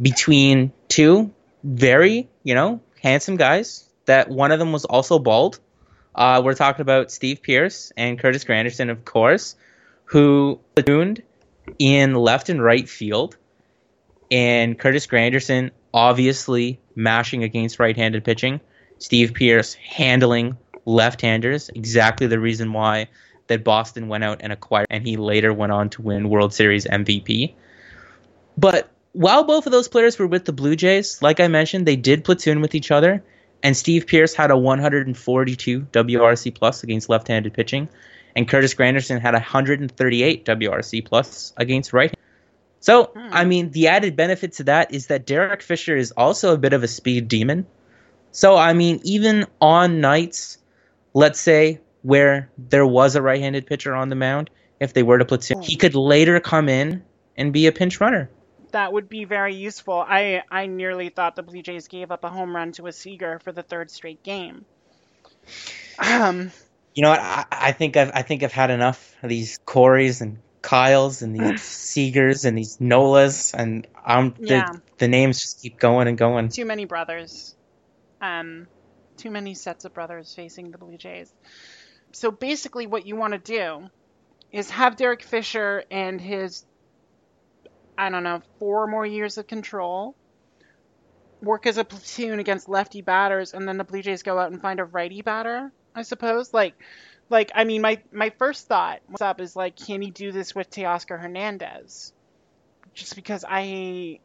between 0.00 0.72
two 0.88 1.30
very, 1.62 2.30
you 2.42 2.54
know, 2.54 2.80
handsome 3.02 3.36
guys. 3.36 3.84
That 4.06 4.30
one 4.30 4.50
of 4.50 4.58
them 4.58 4.72
was 4.72 4.86
also 4.86 5.18
bald. 5.18 5.60
Uh, 6.16 6.40
we're 6.42 6.54
talking 6.54 6.80
about 6.80 7.12
Steve 7.12 7.42
Pearce 7.42 7.92
and 7.96 8.18
Curtis 8.18 8.44
Granderson, 8.44 8.90
of 8.90 9.04
course, 9.04 9.54
who 10.04 10.58
platooned 10.74 11.20
in 11.78 12.14
left 12.14 12.48
and 12.48 12.62
right 12.62 12.88
field. 12.88 13.36
And 14.30 14.78
Curtis 14.78 15.06
Granderson 15.06 15.70
obviously 15.92 16.80
mashing 16.94 17.44
against 17.44 17.78
right-handed 17.78 18.24
pitching. 18.24 18.60
Steve 18.98 19.34
Pearce 19.34 19.74
handling 19.74 20.56
left-handers, 20.86 21.68
exactly 21.74 22.26
the 22.26 22.40
reason 22.40 22.72
why 22.72 23.08
that 23.48 23.62
Boston 23.62 24.08
went 24.08 24.24
out 24.24 24.40
and 24.40 24.52
acquired, 24.52 24.86
and 24.90 25.06
he 25.06 25.16
later 25.16 25.52
went 25.52 25.72
on 25.72 25.90
to 25.90 26.02
win 26.02 26.30
World 26.30 26.54
Series 26.54 26.86
MVP. 26.86 27.54
But 28.56 28.90
while 29.12 29.44
both 29.44 29.66
of 29.66 29.72
those 29.72 29.88
players 29.88 30.18
were 30.18 30.26
with 30.26 30.46
the 30.46 30.52
Blue 30.52 30.76
Jays, 30.76 31.20
like 31.22 31.40
I 31.40 31.48
mentioned, 31.48 31.86
they 31.86 31.96
did 31.96 32.24
platoon 32.24 32.60
with 32.60 32.74
each 32.74 32.90
other, 32.90 33.22
and 33.62 33.76
Steve 33.76 34.06
Pearce 34.06 34.34
had 34.34 34.50
a 34.50 34.56
142 34.56 35.80
WRC 35.80 36.54
plus 36.54 36.82
against 36.82 37.08
left-handed 37.08 37.52
pitching, 37.54 37.88
and 38.34 38.48
Curtis 38.48 38.74
Granderson 38.74 39.20
had 39.20 39.34
a 39.34 39.38
138 39.38 40.44
WRC 40.44 41.04
plus 41.04 41.52
against 41.56 41.92
right. 41.92 42.14
So, 42.80 43.10
Hmm. 43.14 43.28
I 43.32 43.44
mean, 43.44 43.70
the 43.70 43.88
added 43.88 44.16
benefit 44.16 44.52
to 44.54 44.64
that 44.64 44.94
is 44.94 45.06
that 45.08 45.26
Derek 45.26 45.62
Fisher 45.62 45.96
is 45.96 46.12
also 46.12 46.52
a 46.54 46.58
bit 46.58 46.72
of 46.72 46.82
a 46.82 46.88
speed 46.88 47.28
demon. 47.28 47.66
So, 48.30 48.56
I 48.56 48.74
mean, 48.74 49.00
even 49.02 49.46
on 49.60 50.00
nights, 50.00 50.58
let's 51.14 51.40
say, 51.40 51.80
where 52.02 52.50
there 52.58 52.86
was 52.86 53.16
a 53.16 53.22
right 53.22 53.40
handed 53.40 53.66
pitcher 53.66 53.94
on 53.94 54.10
the 54.10 54.14
mound, 54.14 54.50
if 54.78 54.92
they 54.92 55.02
were 55.02 55.18
to 55.18 55.24
platoon, 55.24 55.62
he 55.62 55.76
could 55.76 55.94
later 55.94 56.38
come 56.38 56.68
in 56.68 57.02
and 57.36 57.52
be 57.52 57.66
a 57.66 57.72
pinch 57.72 58.00
runner. 58.00 58.28
That 58.76 58.92
would 58.92 59.08
be 59.08 59.24
very 59.24 59.54
useful. 59.54 60.04
I 60.06 60.42
I 60.50 60.66
nearly 60.66 61.08
thought 61.08 61.34
the 61.34 61.42
Blue 61.42 61.62
Jays 61.62 61.88
gave 61.88 62.10
up 62.10 62.24
a 62.24 62.28
home 62.28 62.54
run 62.54 62.72
to 62.72 62.86
a 62.88 62.92
Seager 62.92 63.38
for 63.38 63.50
the 63.50 63.62
third 63.62 63.90
straight 63.90 64.22
game. 64.22 64.66
Um 65.98 66.52
You 66.94 67.02
know 67.02 67.08
what? 67.08 67.20
I, 67.20 67.46
I 67.50 67.72
think 67.72 67.96
I've 67.96 68.10
I 68.12 68.20
think 68.20 68.42
I've 68.42 68.52
had 68.52 68.70
enough 68.70 69.16
of 69.22 69.30
these 69.30 69.58
Corys 69.66 70.20
and 70.20 70.36
Kyles 70.60 71.22
and 71.22 71.34
these 71.34 71.62
Seagers 71.62 72.44
and 72.44 72.58
these 72.58 72.76
Nolas 72.76 73.54
and 73.54 73.86
um 74.04 74.34
Yeah. 74.38 74.66
the, 74.72 74.82
the 74.98 75.08
names 75.08 75.40
just 75.40 75.62
keep 75.62 75.78
going 75.78 76.06
and 76.06 76.18
going. 76.18 76.50
Too 76.50 76.66
many 76.66 76.84
brothers. 76.84 77.54
Um, 78.20 78.66
too 79.16 79.30
many 79.30 79.54
sets 79.54 79.86
of 79.86 79.94
brothers 79.94 80.34
facing 80.34 80.70
the 80.70 80.76
Blue 80.76 80.98
Jays. 80.98 81.32
So 82.12 82.30
basically, 82.30 82.86
what 82.86 83.06
you 83.06 83.16
want 83.16 83.32
to 83.32 83.38
do 83.38 83.88
is 84.52 84.68
have 84.68 84.96
Derek 84.96 85.22
Fisher 85.22 85.82
and 85.90 86.20
his, 86.20 86.64
I 87.98 88.10
don't 88.10 88.24
know, 88.24 88.42
four 88.58 88.86
more 88.86 89.06
years 89.06 89.38
of 89.38 89.46
control 89.46 90.14
work 91.42 91.66
as 91.66 91.78
a 91.78 91.84
platoon 91.84 92.38
against 92.38 92.68
lefty 92.68 93.02
batters, 93.02 93.54
and 93.54 93.68
then 93.68 93.76
the 93.76 93.84
Blue 93.84 94.02
Jays 94.02 94.22
go 94.22 94.38
out 94.38 94.50
and 94.50 94.60
find 94.60 94.80
a 94.80 94.84
righty 94.84 95.22
batter. 95.22 95.72
I 95.94 96.02
suppose, 96.02 96.52
like, 96.52 96.74
like 97.30 97.50
I 97.54 97.64
mean, 97.64 97.82
my 97.82 98.00
my 98.12 98.30
first 98.30 98.66
thought 98.68 99.00
what's 99.06 99.22
up 99.22 99.40
is 99.40 99.56
like, 99.56 99.76
can 99.76 100.02
he 100.02 100.10
do 100.10 100.32
this 100.32 100.54
with 100.54 100.70
Teoscar 100.70 101.20
Hernandez? 101.20 102.12
Just 102.94 103.14
because 103.14 103.44
I 103.48 104.20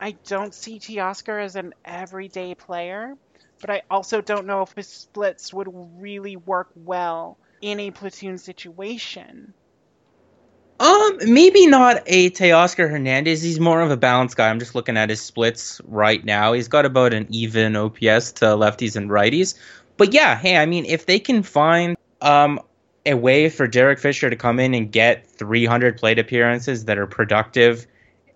I 0.00 0.12
don't 0.26 0.54
see 0.54 0.78
Teoscar 0.78 1.42
as 1.42 1.56
an 1.56 1.74
everyday 1.84 2.54
player, 2.54 3.14
but 3.60 3.70
I 3.70 3.82
also 3.90 4.20
don't 4.20 4.46
know 4.46 4.62
if 4.62 4.72
his 4.72 4.88
splits 4.88 5.52
would 5.52 5.68
really 6.00 6.36
work 6.36 6.70
well 6.74 7.38
in 7.60 7.78
a 7.80 7.90
platoon 7.90 8.38
situation. 8.38 9.54
Um, 10.82 11.18
maybe 11.32 11.68
not 11.68 12.02
a 12.06 12.30
Teoscar 12.30 12.90
Hernandez. 12.90 13.40
He's 13.40 13.60
more 13.60 13.80
of 13.82 13.92
a 13.92 13.96
balanced 13.96 14.36
guy. 14.36 14.50
I'm 14.50 14.58
just 14.58 14.74
looking 14.74 14.96
at 14.96 15.10
his 15.10 15.20
splits 15.20 15.80
right 15.84 16.24
now. 16.24 16.54
He's 16.54 16.66
got 16.66 16.84
about 16.84 17.14
an 17.14 17.28
even 17.30 17.76
OPS 17.76 18.32
to 18.32 18.46
lefties 18.56 18.96
and 18.96 19.08
righties. 19.08 19.54
But 19.96 20.12
yeah, 20.12 20.36
hey, 20.36 20.56
I 20.56 20.66
mean, 20.66 20.84
if 20.84 21.06
they 21.06 21.20
can 21.20 21.44
find 21.44 21.96
um 22.20 22.58
a 23.06 23.14
way 23.14 23.48
for 23.48 23.68
Derek 23.68 24.00
Fisher 24.00 24.28
to 24.28 24.34
come 24.34 24.58
in 24.58 24.74
and 24.74 24.90
get 24.90 25.28
300 25.28 25.98
plate 25.98 26.18
appearances 26.18 26.86
that 26.86 26.98
are 26.98 27.06
productive 27.06 27.86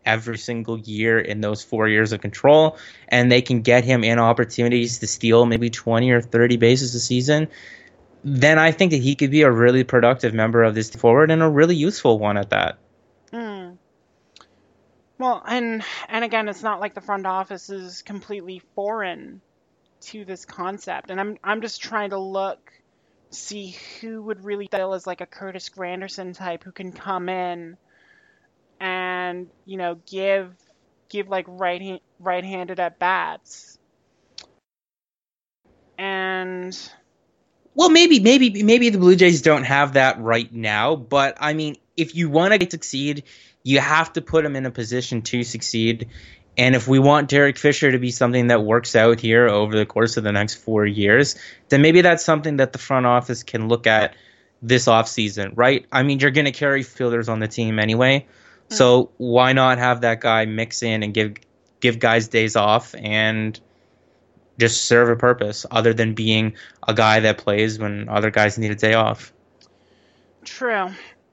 every 0.05 0.39
single 0.39 0.79
year 0.79 1.19
in 1.19 1.41
those 1.41 1.65
four 1.65 1.89
years 1.89 2.13
of 2.13 2.21
control, 2.21 2.79
and 3.09 3.31
they 3.31 3.43
can 3.43 3.63
get 3.63 3.85
him 3.85 4.05
in 4.05 4.21
opportunities 4.21 5.01
to 5.01 5.09
steal 5.09 5.47
maybe 5.47 5.69
20 5.69 6.11
or 6.13 6.21
30 6.21 6.59
bases 6.59 6.95
a 6.95 7.01
season, 7.01 7.49
then 8.25 8.59
I 8.59 8.73
think 8.73 8.91
that 8.91 9.03
he 9.03 9.15
could 9.15 9.31
be 9.31 9.43
a 9.43 9.51
really 9.51 9.85
productive 9.85 10.35
member 10.35 10.63
of 10.63 10.75
this 10.75 10.91
forward 10.91 11.31
and 11.31 11.43
a 11.43 11.49
really 11.49 11.77
useful 11.77 12.19
one 12.19 12.37
at 12.37 12.51
that. 12.51 12.79
Hmm. 13.31 13.73
Well, 15.19 15.43
and 15.47 15.83
and 16.09 16.25
again, 16.25 16.49
it's 16.49 16.63
not 16.63 16.81
like 16.81 16.95
the 16.95 17.01
front 17.01 17.27
office 17.27 17.71
is 17.71 18.03
completely 18.03 18.61
foreign 18.75 19.41
to 20.03 20.25
this 20.25 20.45
concept, 20.45 21.11
and 21.11 21.19
I'm 21.19 21.39
I'm 21.43 21.63
just 21.63 21.83
trying 21.83 22.11
to 22.11 22.19
look, 22.19 22.73
see 23.31 23.77
who 24.01 24.23
would 24.23 24.45
really 24.45 24.69
feel 24.71 24.93
as 24.93 25.07
like 25.07 25.23
a 25.23 25.27
Curtis 25.27 25.71
Granderson 25.71 26.37
type 26.37 26.65
who 26.65 26.73
can 26.73 26.93
come 26.93 27.29
in, 27.29 27.79
and 28.79 29.49
you 29.65 29.79
know 29.79 29.97
give 30.07 30.55
give 31.09 31.29
like 31.29 31.47
right 31.49 32.03
right-handed 32.19 32.79
at 32.79 32.99
bats, 32.99 33.79
and 35.97 36.79
Well, 37.77 37.91
maybe, 37.91 38.21
maybe, 38.21 38.63
maybe 38.63 38.89
the 38.89 38.97
Blue 38.97 39.17
Jays 39.17 39.43
don't 39.43 39.65
have 39.65 39.93
that 39.93 40.19
right 40.19 40.51
now, 40.51 40.97
but 40.97 41.37
I 41.39 41.53
mean, 41.53 41.77
if 41.95 42.15
you 42.15 42.31
want 42.31 42.59
to 42.59 42.71
succeed, 42.71 43.25
you 43.63 43.81
have 43.81 44.15
to 44.15 44.23
put 44.23 44.45
them 44.45 44.57
in 44.57 44.65
a 44.65 44.71
position 44.71 45.21
to 45.23 45.45
succeed. 45.45 46.09
And 46.57 46.75
if 46.75 46.89
we 46.89 46.99
want 46.99 47.29
Derek 47.29 47.59
Fisher 47.59 47.93
to 47.93 47.99
be 47.99 48.11
something 48.11 48.47
that 48.47 48.65
works 48.65 48.97
out 48.97 49.21
here 49.21 49.47
over 49.47 49.77
the 49.77 49.85
course 49.85 50.17
of 50.17 50.25
the 50.25 50.33
next 50.33 50.55
four 50.55 50.87
years, 50.87 51.37
then 51.69 51.83
maybe 51.83 52.01
that's 52.01 52.25
something 52.25 52.57
that 52.57 52.73
the 52.73 52.79
front 52.79 53.05
office 53.05 53.43
can 53.43 53.69
look 53.69 53.87
at 53.87 54.17
this 54.63 54.87
offseason, 54.87 55.53
right? 55.55 55.85
I 55.93 56.03
mean, 56.03 56.19
you're 56.19 56.31
going 56.31 56.47
to 56.47 56.53
carry 56.53 56.83
fielders 56.83 57.29
on 57.29 57.41
the 57.41 57.49
team 57.49 57.79
anyway. 57.79 58.27
Hmm. 58.71 58.75
So 58.75 59.11
why 59.19 59.53
not 59.53 59.77
have 59.77 60.01
that 60.01 60.23
guy 60.23 60.47
mix 60.47 60.83
in 60.83 61.03
and 61.03 61.13
give 61.13 61.35
give 61.81 61.99
guys 61.99 62.29
days 62.29 62.57
off 62.57 62.95
and 62.95 63.61
just 64.59 64.83
serve 64.83 65.09
a 65.09 65.17
purpose 65.17 65.67
other 65.71 65.93
than 65.93 66.15
being 66.15 66.55
a 66.87 66.95
guy 66.95 67.21
that 67.21 67.39
plays 67.39 67.79
when 67.79 68.09
other 68.09 68.31
guys 68.31 68.59
need 68.59 68.71
a 68.71 68.77
day 68.77 68.95
off. 68.95 69.33
True. 70.45 70.91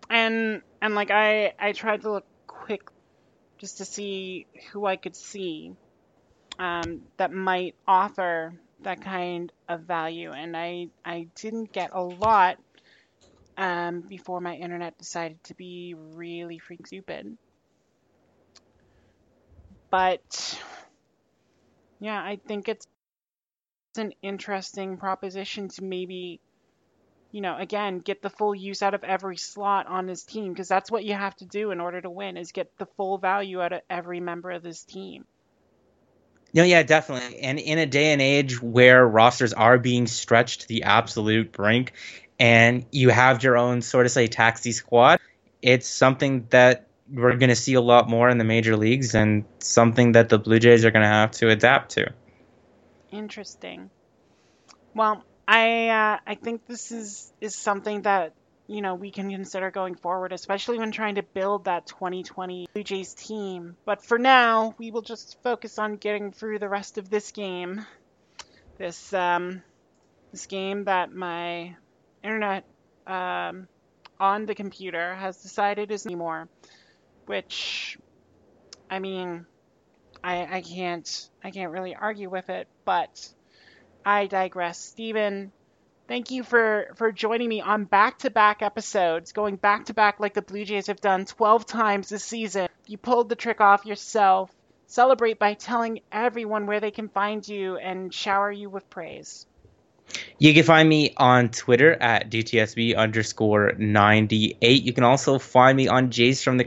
And 0.10 0.62
and 0.82 0.96
like 0.96 1.12
I 1.12 1.54
I 1.60 1.72
tried 1.72 2.02
to 2.02 2.12
look 2.12 2.26
quick 2.48 2.82
just 3.58 3.78
to 3.78 3.86
see 3.86 4.46
who 4.72 4.86
I 4.86 4.96
could 4.96 5.16
see 5.16 5.74
um, 6.60 7.02
that 7.18 7.32
might 7.32 7.76
offer 7.88 8.54
that 8.82 9.02
kind 9.02 9.52
of 9.70 9.82
value, 9.82 10.32
and 10.32 10.56
I 10.56 10.88
I 11.06 11.28
didn't 11.36 11.72
get 11.72 11.92
a 11.94 12.02
lot 12.02 12.58
um, 13.58 14.02
before 14.02 14.42
my 14.42 14.56
internet 14.56 14.98
decided 14.98 15.44
to 15.46 15.56
be 15.56 15.96
really 15.96 16.60
freaking 16.60 16.88
stupid. 16.88 17.38
But 19.90 20.60
yeah, 22.00 22.22
I 22.22 22.40
think 22.48 22.68
it's 22.68 22.88
an 23.98 24.14
interesting 24.22 24.98
proposition 24.98 25.70
to 25.70 25.84
maybe 25.84 26.40
you 27.34 27.42
know, 27.42 27.58
again, 27.58 27.98
get 27.98 28.22
the 28.22 28.30
full 28.30 28.54
use 28.54 28.84
out 28.84 28.94
of 28.94 29.04
every 29.04 29.38
slot 29.38 29.88
on 29.88 30.08
his 30.08 30.24
team 30.24 30.54
because 30.54 30.68
that's 30.68 30.92
what 30.92 31.04
you 31.04 31.16
have 31.16 31.36
to 31.38 31.46
do 31.46 31.72
in 31.72 31.80
order 31.80 32.00
to 32.00 32.10
win 32.10 32.38
is 32.38 32.52
get 32.52 32.72
the 32.78 32.86
full 32.86 33.18
value 33.18 33.60
out 33.60 33.74
of 33.74 33.82
every 33.90 34.20
member 34.20 34.52
of 34.52 34.62
this 34.62 34.84
team. 34.84 35.26
No, 36.54 36.64
yeah, 36.64 36.84
definitely. 36.84 37.40
And 37.40 37.58
in 37.58 37.80
a 37.80 37.88
day 37.88 38.14
and 38.14 38.22
age 38.22 38.62
where 38.62 39.06
rosters 39.06 39.52
are 39.52 39.80
being 39.80 40.06
stretched 40.06 40.62
to 40.62 40.68
the 40.68 40.84
absolute 40.84 41.52
brink 41.52 41.94
and 42.40 42.86
you 42.92 43.10
have 43.10 43.42
your 43.42 43.58
own 43.58 43.82
sort 43.82 44.06
of 44.06 44.12
say 44.12 44.28
taxi 44.28 44.72
squad, 44.72 45.20
it's 45.64 45.88
something 45.88 46.46
that 46.52 46.86
we're 47.12 47.36
going 47.38 47.50
to 47.50 47.56
see 47.56 47.74
a 47.74 47.82
lot 47.82 48.08
more 48.08 48.30
in 48.30 48.38
the 48.38 48.44
major 48.44 48.78
leagues 48.78 49.16
and 49.16 49.44
something 49.58 50.12
that 50.12 50.30
the 50.30 50.38
Blue 50.38 50.60
Jays 50.60 50.86
are 50.86 50.92
going 50.92 51.02
to 51.02 51.08
have 51.08 51.32
to 51.32 51.50
adapt 51.50 51.92
to. 51.92 52.12
Interesting. 53.14 53.92
Well, 54.96 55.24
I 55.48 55.90
uh, 55.90 56.18
I 56.26 56.36
think 56.36 56.66
this 56.66 56.92
is 56.92 57.32
is 57.40 57.56
something 57.56 58.02
that 58.02 58.34
you 58.66 58.82
know 58.82 58.96
we 58.96 59.12
can 59.12 59.30
consider 59.30 59.70
going 59.70 59.94
forward, 59.94 60.34
especially 60.34 60.80
when 60.80 60.92
trying 60.92 61.16
to 61.16 61.24
build 61.24 61.66
that 61.66 61.86
2020 61.86 62.68
Blue 62.74 62.84
Jays 62.84 63.14
team. 63.14 63.78
But 63.86 64.04
for 64.04 64.18
now, 64.18 64.74
we 64.80 64.90
will 64.90 65.04
just 65.04 65.38
focus 65.44 65.78
on 65.78 65.98
getting 65.98 66.32
through 66.32 66.58
the 66.58 66.68
rest 66.68 66.98
of 66.98 67.08
this 67.12 67.32
game. 67.32 67.86
This 68.80 69.14
um 69.14 69.62
this 70.32 70.48
game 70.48 70.86
that 70.86 71.14
my 71.14 71.76
internet 72.24 72.66
um, 73.06 73.68
on 74.20 74.48
the 74.48 74.56
computer 74.56 75.14
has 75.14 75.38
decided 75.38 75.92
is 75.92 76.08
anymore, 76.08 76.50
which 77.28 77.96
I 78.90 78.98
mean 78.98 79.46
I 80.24 80.58
I 80.58 80.62
can't 80.62 81.30
I 81.44 81.52
can't 81.52 81.72
really 81.72 81.96
argue 81.96 82.30
with 82.30 82.50
it, 82.50 82.68
but 82.86 83.30
I 84.06 84.28
digress. 84.28 84.80
Steven, 84.80 85.52
thank 86.08 86.32
you 86.32 86.44
for, 86.44 86.88
for 86.96 87.12
joining 87.12 87.50
me 87.50 87.62
on 87.62 87.86
back 87.86 88.20
to 88.20 88.30
back 88.30 88.62
episodes, 88.62 89.32
going 89.32 89.56
back 89.56 89.86
to 89.86 89.94
back 89.94 90.20
like 90.20 90.34
the 90.34 90.42
Blue 90.42 90.66
Jays 90.66 90.88
have 90.88 91.02
done 91.02 91.26
12 91.26 91.66
times 91.66 92.10
this 92.10 92.24
season. 92.24 92.68
You 92.86 92.98
pulled 92.98 93.30
the 93.30 93.36
trick 93.36 93.62
off 93.62 93.86
yourself. 93.86 94.52
Celebrate 94.88 95.40
by 95.40 95.54
telling 95.54 96.02
everyone 96.12 96.68
where 96.68 96.80
they 96.80 96.92
can 96.92 97.10
find 97.10 97.48
you 97.48 97.78
and 97.78 98.14
shower 98.14 98.52
you 98.52 98.70
with 98.70 98.90
praise. 98.90 99.48
You 100.38 100.54
can 100.54 100.64
find 100.64 100.88
me 100.88 101.14
on 101.18 101.50
Twitter 101.50 101.94
at 101.94 102.30
DTSB 102.30 102.96
underscore 102.96 103.72
98. 103.78 104.84
You 104.84 104.94
can 104.94 105.06
also 105.06 105.40
find 105.40 105.76
me 105.76 105.88
on 105.88 106.12
Jays 106.12 106.44
from 106.44 106.58
the 106.58 106.66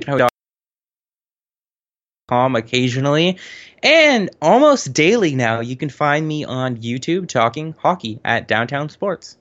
occasionally 2.28 3.38
and 3.84 4.30
almost 4.42 4.92
daily 4.92 5.36
now 5.36 5.60
you 5.60 5.76
can 5.76 5.88
find 5.88 6.26
me 6.26 6.44
on 6.44 6.76
youtube 6.78 7.28
talking 7.28 7.74
hockey 7.78 8.18
at 8.24 8.48
downtown 8.48 8.88
sports 8.88 9.36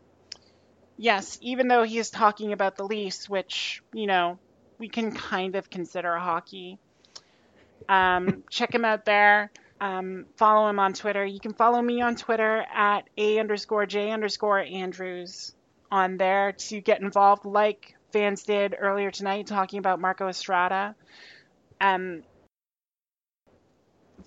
Yes, 0.98 1.38
even 1.42 1.68
though 1.68 1.84
he 1.84 1.98
is 1.98 2.10
talking 2.10 2.54
about 2.54 2.78
the 2.78 2.86
Leafs, 2.86 3.30
which, 3.30 3.84
you 3.94 4.08
know, 4.08 4.40
we 4.80 4.88
can 4.88 5.12
kind 5.12 5.56
of 5.56 5.70
consider 5.70 6.16
hockey. 6.18 6.78
Um, 7.90 8.44
check 8.50 8.74
him 8.74 8.86
out 8.86 9.06
there. 9.06 9.52
Um, 9.82 10.26
follow 10.38 10.70
him 10.70 10.80
on 10.80 10.94
Twitter. 10.94 11.26
You 11.26 11.40
can 11.40 11.54
follow 11.54 11.82
me 11.82 12.02
on 12.02 12.16
Twitter 12.16 12.66
at 12.74 13.10
A 13.18 13.40
underscore 13.40 13.86
J 13.86 14.12
underscore 14.12 14.60
Andrews 14.60 15.54
on 15.92 16.16
there 16.18 16.54
to 16.54 16.80
get 16.80 17.02
involved, 17.02 17.46
like 17.46 17.96
fans 18.12 18.44
did 18.44 18.74
earlier 18.80 19.12
tonight 19.12 19.48
talking 19.48 19.80
about 19.80 20.00
Marco 20.00 20.30
Estrada. 20.30 20.96
Um, 21.82 22.24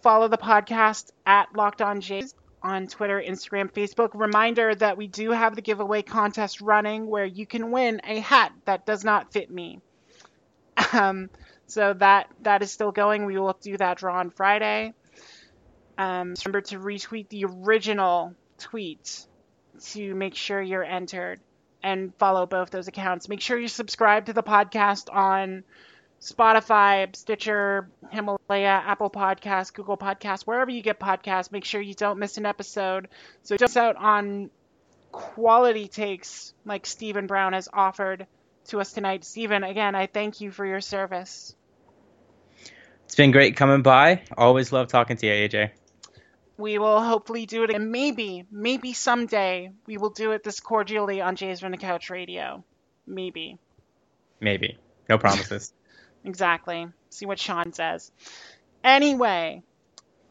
follow 0.02 0.28
the 0.28 0.38
podcast 0.38 1.10
at 1.26 1.54
Locked 1.54 1.82
On 1.82 2.00
Jays 2.00 2.34
on 2.62 2.86
Twitter, 2.88 3.22
Instagram, 3.24 3.70
Facebook. 3.72 4.10
Reminder 4.14 4.74
that 4.74 4.96
we 4.96 5.06
do 5.08 5.30
have 5.30 5.54
the 5.54 5.62
giveaway 5.62 6.02
contest 6.02 6.60
running 6.60 7.06
where 7.08 7.24
you 7.26 7.46
can 7.46 7.70
win 7.70 8.00
a 8.04 8.20
hat 8.20 8.52
that 8.64 8.86
does 8.86 9.04
not 9.04 9.32
fit 9.32 9.50
me. 9.50 9.80
Um, 10.92 11.30
so 11.66 11.92
that 11.94 12.28
that 12.42 12.62
is 12.62 12.72
still 12.72 12.92
going. 12.92 13.26
We 13.26 13.38
will 13.38 13.56
do 13.62 13.76
that 13.76 13.98
draw 13.98 14.18
on 14.18 14.30
Friday. 14.30 14.94
Um, 15.96 16.34
remember 16.44 16.62
to 16.62 16.78
retweet 16.78 17.28
the 17.28 17.44
original 17.46 18.34
tweet 18.58 19.26
to 19.92 20.14
make 20.14 20.34
sure 20.34 20.60
you're 20.62 20.84
entered. 20.84 21.40
and 21.82 22.12
follow 22.18 22.46
both 22.46 22.70
those 22.70 22.88
accounts. 22.88 23.28
Make 23.28 23.40
sure 23.40 23.58
you 23.58 23.68
subscribe 23.68 24.26
to 24.26 24.32
the 24.32 24.42
podcast 24.42 25.14
on 25.14 25.64
Spotify, 26.20 27.14
Stitcher, 27.14 27.88
Himalaya, 28.10 28.82
Apple 28.84 29.10
Podcasts, 29.10 29.72
Google 29.72 29.96
Podcasts, 29.96 30.42
wherever 30.42 30.70
you 30.70 30.82
get 30.82 30.98
podcasts. 30.98 31.52
Make 31.52 31.64
sure 31.64 31.80
you 31.80 31.94
don't 31.94 32.18
miss 32.18 32.38
an 32.38 32.46
episode. 32.46 33.08
So 33.42 33.56
don't 33.56 33.68
miss 33.68 33.76
out 33.76 33.96
on 33.96 34.50
quality 35.12 35.88
takes 35.88 36.52
like 36.64 36.86
Stephen 36.86 37.26
Brown 37.26 37.52
has 37.52 37.68
offered 37.72 38.26
to 38.66 38.80
us 38.80 38.92
tonight. 38.92 39.24
Stephen, 39.24 39.62
again, 39.62 39.94
I 39.94 40.06
thank 40.06 40.40
you 40.40 40.50
for 40.50 40.66
your 40.66 40.80
service. 40.80 41.54
It's 43.04 43.14
been 43.14 43.30
great 43.30 43.56
coming 43.56 43.82
by. 43.82 44.22
Always 44.36 44.72
love 44.72 44.88
talking 44.88 45.16
to 45.16 45.26
you, 45.26 45.32
AJ. 45.32 45.70
We 46.58 46.78
will 46.78 47.00
hopefully 47.00 47.46
do 47.46 47.62
it 47.62 47.70
again. 47.70 47.92
Maybe, 47.92 48.44
maybe 48.50 48.92
someday 48.92 49.70
we 49.86 49.96
will 49.96 50.10
do 50.10 50.32
it 50.32 50.42
this 50.42 50.58
cordially 50.58 51.20
on 51.20 51.36
Jays 51.36 51.60
from 51.60 51.70
the 51.70 51.78
Couch 51.78 52.10
Radio. 52.10 52.64
Maybe. 53.06 53.58
Maybe. 54.40 54.76
No 55.08 55.16
promises. 55.16 55.72
exactly. 56.28 56.86
See 57.10 57.26
what 57.26 57.38
Sean 57.38 57.72
says. 57.72 58.12
Anyway, 58.84 59.62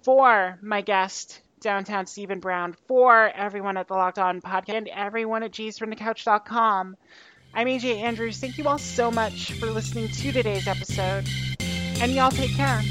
for 0.04 0.58
my 0.62 0.82
guest, 0.82 1.42
downtown 1.60 2.06
Stephen 2.06 2.40
Brown, 2.40 2.76
for 2.88 3.30
everyone 3.30 3.78
at 3.78 3.88
the 3.88 3.94
Locked 3.94 4.20
On 4.20 4.42
podcast, 4.42 4.78
and 4.78 4.88
everyone 4.88 5.44
at 5.44 5.52
jaysfromthecouch.com, 5.52 6.96
I'm 7.54 7.68
AJ 7.68 8.02
Andrews. 8.02 8.40
Thank 8.40 8.58
you 8.58 8.68
all 8.68 8.78
so 8.78 9.12
much 9.12 9.54
for 9.54 9.66
listening 9.68 10.10
to 10.10 10.32
today's 10.32 10.68
episode 10.68 11.28
and 12.00 12.12
y'all 12.12 12.32
take 12.32 12.56
care. 12.56 12.82